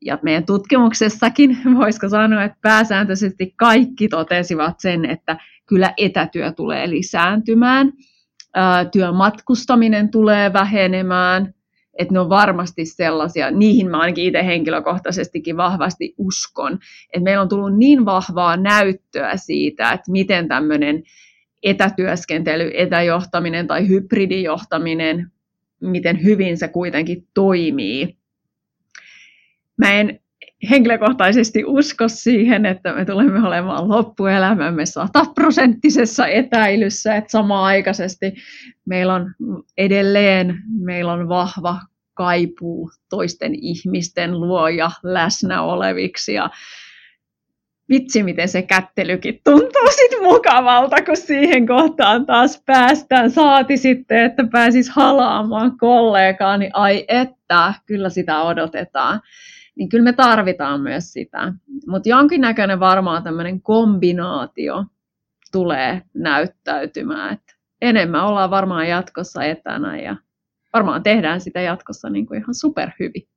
ja 0.02 0.20
meidän 0.22 0.46
tutkimuksessakin 0.46 1.58
voisiko 1.80 2.10
sanoa, 2.10 2.44
että 2.44 2.58
pääsääntöisesti 2.62 3.54
kaikki 3.56 4.08
totesivat 4.08 4.80
sen, 4.80 5.06
että 5.06 5.38
kyllä 5.66 5.94
etätyö 5.98 6.52
tulee 6.52 6.90
lisääntymään, 6.90 7.92
työmatkustaminen 8.92 10.10
tulee 10.10 10.54
vähenemään, 10.54 11.54
että 11.98 12.14
ne 12.14 12.20
on 12.20 12.30
varmasti 12.30 12.86
sellaisia, 12.86 13.52
niihin 13.52 13.90
mä 13.90 14.00
ainakin 14.00 14.26
itse 14.26 14.46
henkilökohtaisestikin 14.46 15.58
vahvasti 15.58 16.14
uskon, 16.18 16.80
että 17.14 17.24
meillä 17.24 17.42
on 17.42 17.50
tullut 17.50 17.78
niin 17.78 18.06
vahvaa 18.06 18.58
näyttöä 18.58 19.38
siitä, 19.38 19.92
että 19.92 20.12
miten 20.12 20.48
tämmöinen 20.48 21.04
etätyöskentely, 21.64 22.72
etäjohtaminen 22.74 23.68
tai 23.68 23.88
hybridijohtaminen, 23.88 25.32
miten 25.82 26.24
hyvin 26.24 26.58
se 26.58 26.68
kuitenkin 26.68 27.28
toimii. 27.34 28.18
Mä 29.78 29.92
en 29.92 30.20
henkilökohtaisesti 30.70 31.64
usko 31.66 32.08
siihen, 32.08 32.66
että 32.66 32.94
me 32.94 33.06
tulemme 33.06 33.48
olemaan 33.48 33.90
loppuelämämme 33.90 34.86
sataprosenttisessa 34.86 36.28
etäilyssä, 36.28 37.16
että 37.16 37.32
samaaikaisesti 37.32 38.34
meillä 38.86 39.14
on 39.14 39.34
edelleen 39.78 40.58
meillä 40.80 41.14
on 41.14 41.30
vahva 41.30 41.80
kaipuu 42.14 42.92
toisten 43.10 43.56
ihmisten 43.56 44.40
luo 44.40 44.68
ja 44.68 44.92
läsnä 45.04 45.62
oleviksi. 45.62 46.34
Ja 46.34 46.50
vitsi, 47.90 48.24
miten 48.24 48.50
se 48.50 48.62
kättelykin 48.62 49.42
tuntuu 49.44 49.88
sit 49.90 50.22
mukavalta, 50.22 51.02
kun 51.02 51.18
siihen 51.18 51.68
kohtaan 51.68 52.26
taas 52.26 52.64
päästään. 52.66 53.32
Saati 53.32 53.78
sitten, 53.78 54.24
että 54.24 54.44
pääsis 54.52 54.90
halaamaan 54.90 55.78
kollegaa, 55.78 56.58
niin 56.58 56.72
ai 56.74 57.06
että, 57.08 57.74
kyllä 57.86 58.10
sitä 58.10 58.42
odotetaan 58.42 59.22
niin 59.78 59.90
kyllä 59.90 60.04
me 60.04 60.14
tarvitaan 60.14 60.82
myös 60.82 61.14
sitä. 61.14 61.54
Mutta 61.88 62.10
jonkinnäköinen 62.10 62.80
varmaan 62.80 63.24
tämmöinen 63.24 63.62
kombinaatio 63.62 64.86
tulee 65.52 66.02
näyttäytymään. 66.14 67.34
Et 67.34 67.42
enemmän 67.82 68.26
ollaan 68.26 68.50
varmaan 68.50 68.88
jatkossa 68.88 69.44
etänä 69.44 70.00
ja 70.00 70.16
varmaan 70.74 71.04
tehdään 71.04 71.42
sitä 71.42 71.62
jatkossa 71.62 72.10
niin 72.10 72.26
kuin 72.26 72.40
ihan 72.40 72.56
superhyvin. 72.56 73.28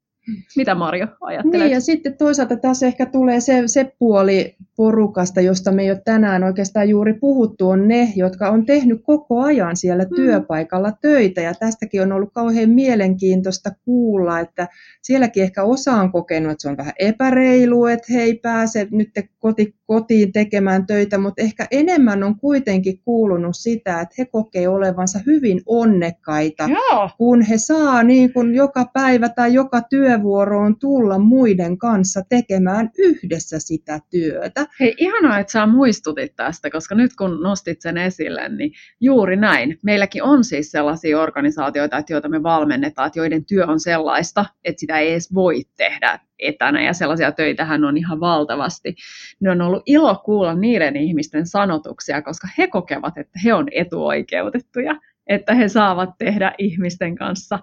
Mitä 0.56 0.74
Marjo 0.74 1.06
ajattelet? 1.20 1.60
Niin, 1.60 1.72
ja 1.72 1.80
sitten 1.80 2.16
toisaalta 2.16 2.56
tässä 2.56 2.86
ehkä 2.86 3.06
tulee 3.06 3.40
se, 3.40 3.62
se 3.66 3.92
puoli 3.98 4.56
porukasta, 4.76 5.40
josta 5.40 5.72
me 5.72 5.82
ei 5.82 5.90
ole 5.90 6.02
tänään 6.04 6.44
oikeastaan 6.44 6.88
juuri 6.88 7.14
puhuttu, 7.14 7.68
on 7.68 7.88
ne, 7.88 8.12
jotka 8.16 8.50
on 8.50 8.66
tehnyt 8.66 9.00
koko 9.02 9.40
ajan 9.40 9.76
siellä 9.76 10.04
mm. 10.04 10.16
työpaikalla 10.16 10.92
töitä. 10.92 11.40
Ja 11.40 11.54
tästäkin 11.54 12.02
on 12.02 12.12
ollut 12.12 12.32
kauhean 12.32 12.70
mielenkiintoista 12.70 13.70
kuulla, 13.84 14.40
että 14.40 14.68
sielläkin 15.02 15.42
ehkä 15.42 15.62
osa 15.62 15.92
on 15.92 16.12
kokenut, 16.12 16.52
että 16.52 16.62
se 16.62 16.68
on 16.68 16.76
vähän 16.76 16.92
epäreilu, 16.98 17.86
että 17.86 18.12
he 18.12 18.22
ei 18.22 18.34
pääse 18.34 18.88
nyt 18.90 19.10
koti, 19.38 19.74
kotiin 19.86 20.32
tekemään 20.32 20.86
töitä, 20.86 21.18
mutta 21.18 21.42
ehkä 21.42 21.66
enemmän 21.70 22.22
on 22.22 22.38
kuitenkin 22.38 23.00
kuulunut 23.04 23.56
sitä, 23.56 24.00
että 24.00 24.14
he 24.18 24.24
kokee 24.24 24.68
olevansa 24.68 25.20
hyvin 25.26 25.62
onnekkaita, 25.66 26.68
Joo. 26.68 27.10
kun 27.18 27.42
he 27.42 27.58
saa 27.58 28.02
niin 28.02 28.32
kuin 28.32 28.54
joka 28.54 28.84
päivä 28.92 29.28
tai 29.28 29.54
joka 29.54 29.80
työvuoroon 30.20 30.78
tulla 30.78 31.18
muiden 31.18 31.78
kanssa 31.78 32.22
tekemään 32.28 32.90
yhdessä 32.98 33.58
sitä 33.58 34.00
työtä. 34.10 34.66
Hei, 34.80 34.94
ihanaa, 34.98 35.38
että 35.38 35.52
sä 35.52 35.66
muistutit 35.66 36.36
tästä, 36.36 36.70
koska 36.70 36.94
nyt 36.94 37.10
kun 37.18 37.42
nostit 37.42 37.80
sen 37.80 37.98
esille, 37.98 38.48
niin 38.48 38.72
juuri 39.00 39.36
näin. 39.36 39.78
Meilläkin 39.82 40.22
on 40.22 40.44
siis 40.44 40.70
sellaisia 40.70 41.20
organisaatioita, 41.20 42.02
joita 42.10 42.28
me 42.28 42.42
valmennetaan, 42.42 43.06
että 43.06 43.18
joiden 43.18 43.44
työ 43.44 43.66
on 43.66 43.80
sellaista, 43.80 44.44
että 44.64 44.80
sitä 44.80 44.98
ei 44.98 45.10
edes 45.10 45.34
voi 45.34 45.62
tehdä 45.76 46.18
etänä 46.38 46.82
ja 46.82 46.92
sellaisia 46.92 47.32
töitähän 47.32 47.84
on 47.84 47.96
ihan 47.96 48.20
valtavasti. 48.20 48.94
Ne 49.40 49.50
on 49.50 49.60
ollut 49.60 49.82
ilo 49.86 50.22
kuulla 50.24 50.54
niiden 50.54 50.96
ihmisten 50.96 51.46
sanotuksia, 51.46 52.22
koska 52.22 52.48
he 52.58 52.66
kokevat, 52.66 53.18
että 53.18 53.40
he 53.44 53.54
on 53.54 53.68
etuoikeutettuja, 53.72 54.96
että 55.26 55.54
he 55.54 55.68
saavat 55.68 56.10
tehdä 56.18 56.52
ihmisten 56.58 57.16
kanssa 57.16 57.58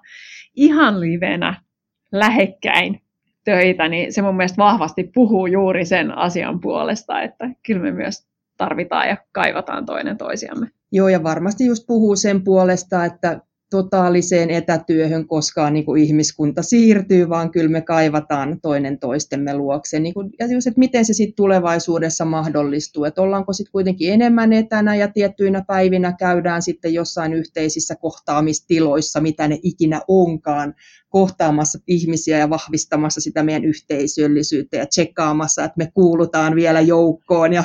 ihan 0.56 1.00
livenä 1.00 1.67
lähekkäin 2.12 3.02
töitä, 3.44 3.88
niin 3.88 4.14
se 4.14 4.22
mun 4.22 4.36
mielestä 4.36 4.58
vahvasti 4.58 5.12
puhuu 5.14 5.48
juuri 5.48 5.86
sen 5.86 6.18
asian 6.18 6.60
puolesta, 6.60 7.22
että 7.22 7.50
kyllä 7.66 7.82
me 7.82 7.92
myös 7.92 8.28
tarvitaan 8.58 9.08
ja 9.08 9.18
kaivataan 9.32 9.86
toinen 9.86 10.18
toisiamme. 10.18 10.68
Joo, 10.92 11.08
ja 11.08 11.24
varmasti 11.24 11.66
just 11.66 11.88
puhuu 11.88 12.16
sen 12.16 12.44
puolesta, 12.44 13.06
että 13.06 13.42
totaaliseen 13.70 14.50
etätyöhön 14.50 15.28
koskaan 15.28 15.74
niin 15.74 15.86
kuin 15.86 16.04
ihmiskunta 16.04 16.62
siirtyy, 16.62 17.30
vaan 17.30 17.52
kyllä 17.52 17.70
me 17.70 17.82
kaivataan 17.82 18.60
toinen 18.62 19.00
toistemme 19.00 19.58
luokse. 19.58 20.00
Niin 20.00 20.14
kuin, 20.14 20.30
ja 20.40 20.48
just, 20.48 20.68
että 20.68 20.80
miten 20.80 21.06
se 21.06 21.14
sitten 21.14 21.36
tulevaisuudessa 21.36 22.26
mahdollistuu, 22.26 23.06
että 23.06 23.22
ollaanko 23.22 23.54
sitten 23.54 23.72
kuitenkin 23.72 24.14
enemmän 24.14 24.54
etänä 24.54 24.96
ja 24.96 25.08
tiettyinä 25.08 25.64
päivinä 25.68 26.14
käydään 26.20 26.62
sitten 26.62 26.94
jossain 26.94 27.34
yhteisissä 27.34 27.96
kohtaamistiloissa, 27.96 29.22
mitä 29.22 29.48
ne 29.48 29.60
ikinä 29.64 30.02
onkaan, 30.08 30.74
kohtaamassa 31.10 31.80
ihmisiä 31.88 32.38
ja 32.38 32.50
vahvistamassa 32.50 33.22
sitä 33.22 33.44
meidän 33.44 33.66
yhteisöllisyyttä 33.66 34.78
ja 34.78 34.86
tsekkaamassa, 34.86 35.64
että 35.64 35.78
me 35.78 35.92
kuulutaan 35.94 36.56
vielä 36.56 36.82
joukkoon 36.82 37.54
ja 37.54 37.64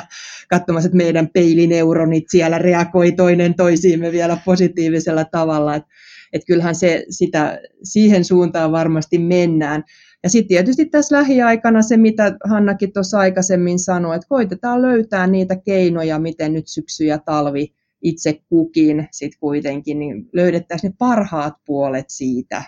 katsomassa, 0.49 0.87
että 0.87 0.97
meidän 0.97 1.29
peilineuronit 1.33 2.23
siellä 2.29 2.57
reagoi 2.57 3.11
toinen 3.11 3.53
toisiimme 3.53 4.11
vielä 4.11 4.37
positiivisella 4.45 5.25
tavalla. 5.25 5.75
Että 5.75 5.89
et 6.33 6.41
kyllähän 6.47 6.75
se, 6.75 7.05
sitä, 7.09 7.59
siihen 7.83 8.25
suuntaan 8.25 8.71
varmasti 8.71 9.17
mennään. 9.19 9.83
Ja 10.23 10.29
sitten 10.29 10.47
tietysti 10.47 10.85
tässä 10.85 11.15
lähiaikana 11.15 11.81
se, 11.81 11.97
mitä 11.97 12.37
Hannakin 12.49 12.93
tuossa 12.93 13.19
aikaisemmin 13.19 13.79
sanoi, 13.79 14.15
että 14.15 14.27
koitetaan 14.29 14.81
löytää 14.81 15.27
niitä 15.27 15.55
keinoja, 15.65 16.19
miten 16.19 16.53
nyt 16.53 16.67
syksy 16.67 17.05
ja 17.05 17.17
talvi 17.17 17.73
itse 18.01 18.39
kukin 18.49 19.07
sitten 19.11 19.39
kuitenkin, 19.39 19.99
niin 19.99 20.29
löydettäisiin 20.33 20.91
ne 20.91 20.95
parhaat 20.99 21.53
puolet 21.65 22.05
siitä, 22.07 22.63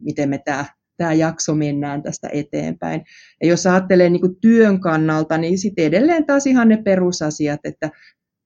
miten 0.00 0.28
me 0.28 0.38
tämä 0.44 0.64
tämä 0.98 1.12
jakso 1.12 1.54
mennään 1.54 2.02
tästä 2.02 2.28
eteenpäin. 2.32 3.04
Ja 3.42 3.48
jos 3.48 3.66
ajattelee 3.66 4.10
niin 4.10 4.36
työn 4.40 4.80
kannalta, 4.80 5.38
niin 5.38 5.58
sitten 5.58 5.84
edelleen 5.84 6.26
taas 6.26 6.46
ihan 6.46 6.68
ne 6.68 6.76
perusasiat, 6.76 7.60
että 7.64 7.90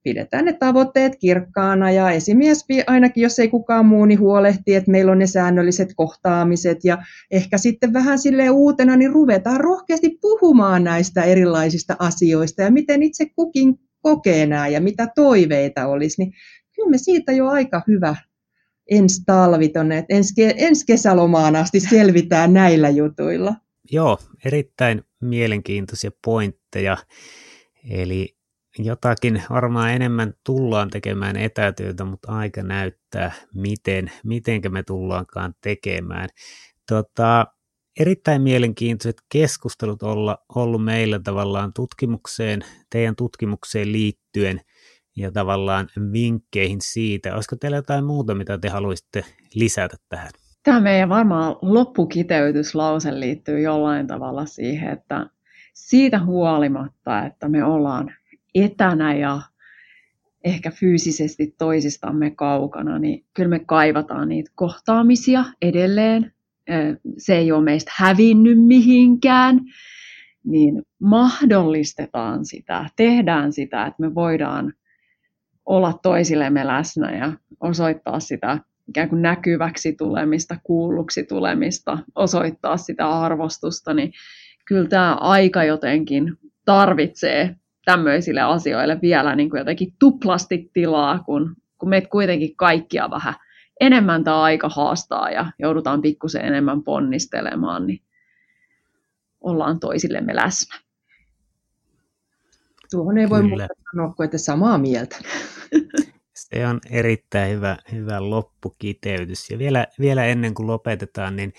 pidetään 0.02 0.44
ne 0.44 0.52
tavoitteet 0.52 1.16
kirkkaana 1.16 1.90
ja 1.90 2.10
esimies 2.10 2.66
ainakin, 2.86 3.22
jos 3.22 3.38
ei 3.38 3.48
kukaan 3.48 3.86
muu, 3.86 4.04
niin 4.04 4.20
huolehtii, 4.20 4.74
että 4.74 4.90
meillä 4.90 5.12
on 5.12 5.18
ne 5.18 5.26
säännölliset 5.26 5.88
kohtaamiset 5.96 6.78
ja 6.84 6.98
ehkä 7.30 7.58
sitten 7.58 7.92
vähän 7.92 8.18
sille 8.18 8.50
uutena, 8.50 8.96
niin 8.96 9.12
ruvetaan 9.12 9.60
rohkeasti 9.60 10.18
puhumaan 10.20 10.84
näistä 10.84 11.22
erilaisista 11.22 11.96
asioista 11.98 12.62
ja 12.62 12.70
miten 12.70 13.02
itse 13.02 13.26
kukin 13.36 13.74
kokee 14.00 14.46
nämä 14.46 14.68
ja 14.68 14.80
mitä 14.80 15.08
toiveita 15.14 15.86
olisi, 15.86 16.22
niin 16.22 16.32
kyllä 16.76 16.90
me 16.90 16.98
siitä 16.98 17.32
jo 17.32 17.46
aika 17.48 17.82
hyvä 17.88 18.16
ensi 18.90 19.22
talvi 19.26 19.68
tonne, 19.68 19.98
että 19.98 20.16
ensi, 20.16 20.32
ensi 20.38 20.86
kesälomaan 20.86 21.56
asti 21.56 21.80
selvitään 21.80 22.54
näillä 22.54 22.88
jutuilla. 22.88 23.54
Joo, 23.92 24.18
erittäin 24.44 25.02
mielenkiintoisia 25.20 26.10
pointteja. 26.24 26.96
Eli 27.90 28.36
jotakin 28.78 29.42
varmaan 29.50 29.90
enemmän 29.90 30.34
tullaan 30.46 30.90
tekemään 30.90 31.36
etätyötä, 31.36 32.04
mutta 32.04 32.32
aika 32.32 32.62
näyttää, 32.62 33.32
miten, 33.54 34.10
mitenkä 34.24 34.68
me 34.68 34.82
tullaankaan 34.82 35.54
tekemään. 35.62 36.28
Tota, 36.88 37.46
erittäin 38.00 38.42
mielenkiintoiset 38.42 39.16
keskustelut 39.32 40.02
olla 40.02 40.38
ollut 40.54 40.84
meillä 40.84 41.18
tavallaan 41.18 41.72
tutkimukseen, 41.72 42.60
teidän 42.90 43.16
tutkimukseen 43.16 43.92
liittyen– 43.92 44.60
ja 45.16 45.32
tavallaan 45.32 45.88
vinkkeihin 46.12 46.80
siitä. 46.82 47.34
Olisiko 47.34 47.56
teillä 47.56 47.76
jotain 47.76 48.04
muuta, 48.04 48.34
mitä 48.34 48.58
te 48.58 48.68
haluaisitte 48.68 49.24
lisätä 49.54 49.96
tähän? 50.08 50.30
Tämä 50.62 50.80
meidän 50.80 51.08
varmaan 51.08 51.56
loppukiteytyslause 51.62 53.20
liittyy 53.20 53.60
jollain 53.60 54.06
tavalla 54.06 54.46
siihen, 54.46 54.92
että 54.92 55.26
siitä 55.74 56.24
huolimatta, 56.24 57.26
että 57.26 57.48
me 57.48 57.64
ollaan 57.64 58.14
etänä 58.54 59.14
ja 59.14 59.40
ehkä 60.44 60.70
fyysisesti 60.70 61.54
toisistamme 61.58 62.30
kaukana, 62.30 62.98
niin 62.98 63.24
kyllä 63.34 63.48
me 63.48 63.58
kaivataan 63.58 64.28
niitä 64.28 64.50
kohtaamisia 64.54 65.44
edelleen. 65.62 66.32
Se 67.18 67.36
ei 67.36 67.52
ole 67.52 67.64
meistä 67.64 67.92
hävinnyt 67.94 68.66
mihinkään, 68.66 69.60
niin 70.44 70.82
mahdollistetaan 70.98 72.44
sitä, 72.46 72.86
tehdään 72.96 73.52
sitä, 73.52 73.86
että 73.86 74.02
me 74.02 74.14
voidaan 74.14 74.72
olla 75.66 75.98
toisillemme 76.02 76.66
läsnä 76.66 77.16
ja 77.18 77.32
osoittaa 77.60 78.20
sitä 78.20 78.58
ikään 78.88 79.08
kuin 79.08 79.22
näkyväksi 79.22 79.92
tulemista, 79.92 80.56
kuulluksi 80.62 81.24
tulemista, 81.24 81.98
osoittaa 82.14 82.76
sitä 82.76 83.08
arvostusta, 83.08 83.94
niin 83.94 84.12
kyllä 84.64 84.88
tämä 84.88 85.14
aika 85.14 85.64
jotenkin 85.64 86.38
tarvitsee 86.64 87.56
tämmöisille 87.84 88.40
asioille 88.40 88.98
vielä 89.02 89.36
niin 89.36 89.50
kuin 89.50 89.58
jotenkin 89.58 89.94
tuplasti 89.98 90.70
tilaa, 90.72 91.18
kun, 91.18 91.56
kun 91.78 91.88
meitä 91.88 92.08
kuitenkin 92.08 92.56
kaikkia 92.56 93.10
vähän 93.10 93.34
enemmän 93.80 94.24
tämä 94.24 94.42
aika 94.42 94.68
haastaa 94.68 95.30
ja 95.30 95.52
joudutaan 95.58 96.02
pikkusen 96.02 96.44
enemmän 96.44 96.82
ponnistelemaan, 96.82 97.86
niin 97.86 98.02
ollaan 99.40 99.80
toisillemme 99.80 100.36
läsnä. 100.36 100.78
Tuohon 102.90 103.18
ei 103.18 103.30
voi 103.30 103.42
muuta 103.42 103.66
sanoa 103.92 104.14
kuin, 104.14 104.24
että 104.24 104.38
samaa 104.38 104.78
mieltä. 104.78 105.16
Se 106.42 106.66
on 106.66 106.80
erittäin 106.90 107.56
hyvä, 107.56 107.76
hyvä 107.92 108.30
loppukiteytys. 108.30 109.50
Ja 109.50 109.58
vielä, 109.58 109.86
vielä 110.00 110.24
ennen 110.24 110.54
kuin 110.54 110.66
lopetetaan, 110.66 111.36
niin 111.36 111.52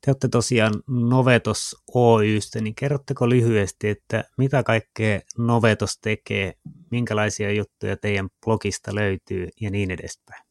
te 0.00 0.10
olette 0.10 0.28
tosiaan 0.28 0.74
Novetos 0.86 1.76
Oystä, 1.94 2.60
niin 2.60 2.74
kerrotteko 2.74 3.28
lyhyesti, 3.28 3.88
että 3.88 4.24
mitä 4.38 4.62
kaikkea 4.62 5.20
Novetos 5.38 5.98
tekee, 5.98 6.52
minkälaisia 6.90 7.52
juttuja 7.52 7.96
teidän 7.96 8.28
blogista 8.44 8.94
löytyy 8.94 9.48
ja 9.60 9.70
niin 9.70 9.90
edespäin? 9.90 10.44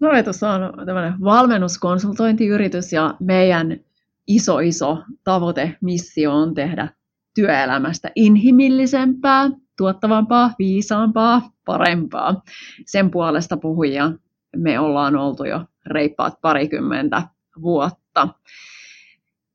Novetos 0.00 0.42
on 0.42 0.86
tämmöinen 0.86 1.20
valmennuskonsultointiyritys 1.20 2.92
ja 2.92 3.14
meidän 3.20 3.80
iso 4.26 4.58
iso 4.58 4.98
tavoite, 5.24 5.76
missio 5.80 6.32
on 6.32 6.54
tehdä 6.54 6.88
työelämästä 7.36 8.10
inhimillisempää, 8.14 9.50
tuottavampaa, 9.78 10.50
viisaampaa, 10.58 11.50
parempaa. 11.64 12.42
Sen 12.86 13.10
puolesta 13.10 13.56
puhujia 13.56 14.12
me 14.56 14.78
ollaan 14.80 15.16
oltu 15.16 15.44
jo 15.44 15.64
reippaat 15.86 16.40
parikymmentä 16.40 17.22
vuotta. 17.62 18.28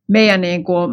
Meidän 0.07 0.41
niin 0.41 0.63
kuin 0.63 0.91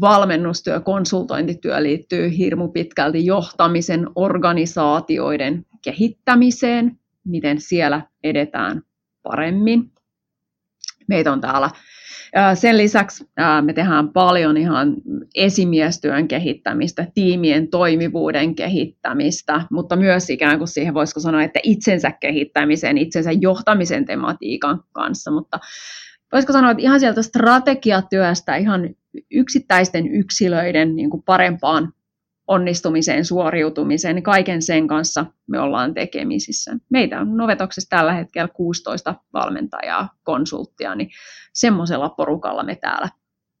valmennustyö, 0.00 0.80
konsultointityö 0.80 1.82
liittyy 1.82 2.36
hirmu 2.36 2.68
pitkälti 2.68 3.26
johtamisen 3.26 4.06
organisaatioiden 4.14 5.66
kehittämiseen, 5.82 6.98
miten 7.24 7.60
siellä 7.60 8.02
edetään 8.24 8.82
paremmin. 9.22 9.92
Meitä 11.08 11.32
on 11.32 11.40
täällä 11.40 11.70
sen 12.54 12.78
lisäksi 12.78 13.28
me 13.62 13.72
tehdään 13.72 14.08
paljon 14.08 14.56
ihan 14.56 14.94
esimiestyön 15.34 16.28
kehittämistä, 16.28 17.06
tiimien 17.14 17.68
toimivuuden 17.68 18.54
kehittämistä, 18.54 19.60
mutta 19.70 19.96
myös 19.96 20.30
ikään 20.30 20.58
kuin 20.58 20.68
siihen 20.68 20.94
voisiko 20.94 21.20
sanoa, 21.20 21.42
että 21.42 21.60
itsensä 21.62 22.12
kehittämisen, 22.20 22.98
itsensä 22.98 23.32
johtamisen 23.32 24.04
tematiikan 24.04 24.82
kanssa, 24.92 25.30
mutta 25.30 25.58
voisiko 26.32 26.52
sanoa, 26.52 26.70
että 26.70 26.82
ihan 26.82 27.00
sieltä 27.00 27.22
strategiatyöstä 27.22 28.56
ihan 28.56 28.90
yksittäisten 29.30 30.08
yksilöiden 30.14 30.96
niin 30.96 31.10
kuin 31.10 31.22
parempaan 31.22 31.92
onnistumiseen, 32.48 33.24
suoriutumiseen, 33.24 34.14
niin 34.14 34.22
kaiken 34.22 34.62
sen 34.62 34.88
kanssa 34.88 35.26
me 35.46 35.60
ollaan 35.60 35.94
tekemisissä. 35.94 36.76
Meitä 36.90 37.20
on 37.20 37.36
Novetoksessa 37.36 37.90
tällä 37.90 38.12
hetkellä 38.12 38.48
16 38.48 39.14
valmentajaa, 39.32 40.08
konsulttia, 40.22 40.94
niin 40.94 41.10
semmoisella 41.52 42.08
porukalla 42.08 42.62
me 42.62 42.76
täällä 42.76 43.08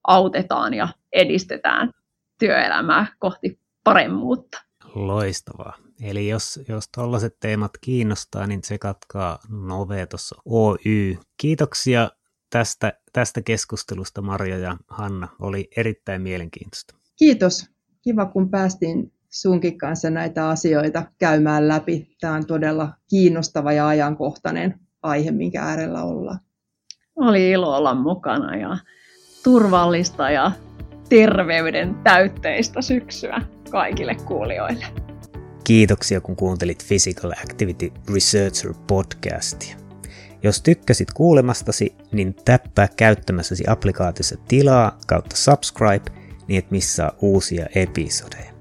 autetaan 0.06 0.74
ja 0.74 0.88
edistetään 1.12 1.92
työelämää 2.38 3.06
kohti 3.18 3.60
paremmuutta. 3.84 4.62
Loistavaa. 4.94 5.76
Eli 6.02 6.28
jos, 6.28 6.60
jos 6.68 6.88
tällaiset 6.88 7.36
teemat 7.40 7.70
kiinnostaa, 7.80 8.46
niin 8.46 8.60
se 8.64 8.78
katkaa 8.78 9.38
Novetos 9.48 10.34
Oy. 10.44 11.18
Kiitoksia 11.36 12.10
tästä, 12.50 12.92
tästä 13.12 13.42
keskustelusta 13.42 14.22
Marja 14.22 14.58
ja 14.58 14.76
Hanna. 14.88 15.28
Oli 15.40 15.68
erittäin 15.76 16.22
mielenkiintoista. 16.22 16.94
Kiitos 17.16 17.77
kiva, 18.08 18.26
kun 18.26 18.50
päästiin 18.50 19.12
sunkin 19.28 19.78
kanssa 19.78 20.10
näitä 20.10 20.48
asioita 20.48 21.02
käymään 21.18 21.68
läpi. 21.68 22.16
Tämä 22.20 22.34
on 22.34 22.46
todella 22.46 22.92
kiinnostava 23.10 23.72
ja 23.72 23.88
ajankohtainen 23.88 24.80
aihe, 25.02 25.30
minkä 25.30 25.62
äärellä 25.62 26.02
ollaan. 26.02 26.38
Oli 27.16 27.50
ilo 27.50 27.76
olla 27.76 27.94
mukana 27.94 28.56
ja 28.56 28.78
turvallista 29.44 30.30
ja 30.30 30.52
terveyden 31.08 31.94
täytteistä 31.94 32.82
syksyä 32.82 33.42
kaikille 33.70 34.14
kuulijoille. 34.14 34.86
Kiitoksia, 35.64 36.20
kun 36.20 36.36
kuuntelit 36.36 36.84
Physical 36.88 37.32
Activity 37.44 37.92
Researcher 38.14 38.74
podcastia. 38.86 39.76
Jos 40.42 40.62
tykkäsit 40.62 41.12
kuulemastasi, 41.12 41.94
niin 42.12 42.34
täppää 42.44 42.88
käyttämässäsi 42.96 43.64
applikaatiossa 43.66 44.36
tilaa 44.48 44.98
kautta 45.06 45.36
subscribe– 45.36 46.10
niin 46.48 46.58
et 46.58 46.70
missaa 46.70 47.12
uusia 47.20 47.66
episodeja. 47.74 48.52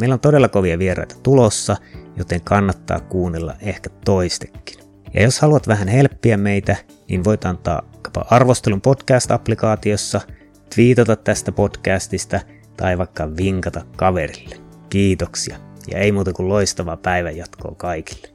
Meillä 0.00 0.14
on 0.14 0.20
todella 0.20 0.48
kovia 0.48 0.78
vieraita 0.78 1.14
tulossa, 1.22 1.76
joten 2.16 2.40
kannattaa 2.40 3.00
kuunnella 3.00 3.54
ehkä 3.60 3.90
toistekin. 4.04 4.78
Ja 5.14 5.22
jos 5.22 5.40
haluat 5.40 5.68
vähän 5.68 5.88
helppiä 5.88 6.36
meitä, 6.36 6.76
niin 7.08 7.24
voit 7.24 7.44
antaa 7.44 7.82
arvostelun 8.30 8.80
podcast-applikaatiossa, 8.80 10.20
twiitata 10.74 11.16
tästä 11.16 11.52
podcastista 11.52 12.40
tai 12.76 12.98
vaikka 12.98 13.36
vinkata 13.36 13.84
kaverille. 13.96 14.56
Kiitoksia 14.90 15.56
ja 15.90 15.98
ei 15.98 16.12
muuta 16.12 16.32
kuin 16.32 16.48
loistavaa 16.48 16.96
päivänjatkoa 16.96 17.74
kaikille. 17.76 18.31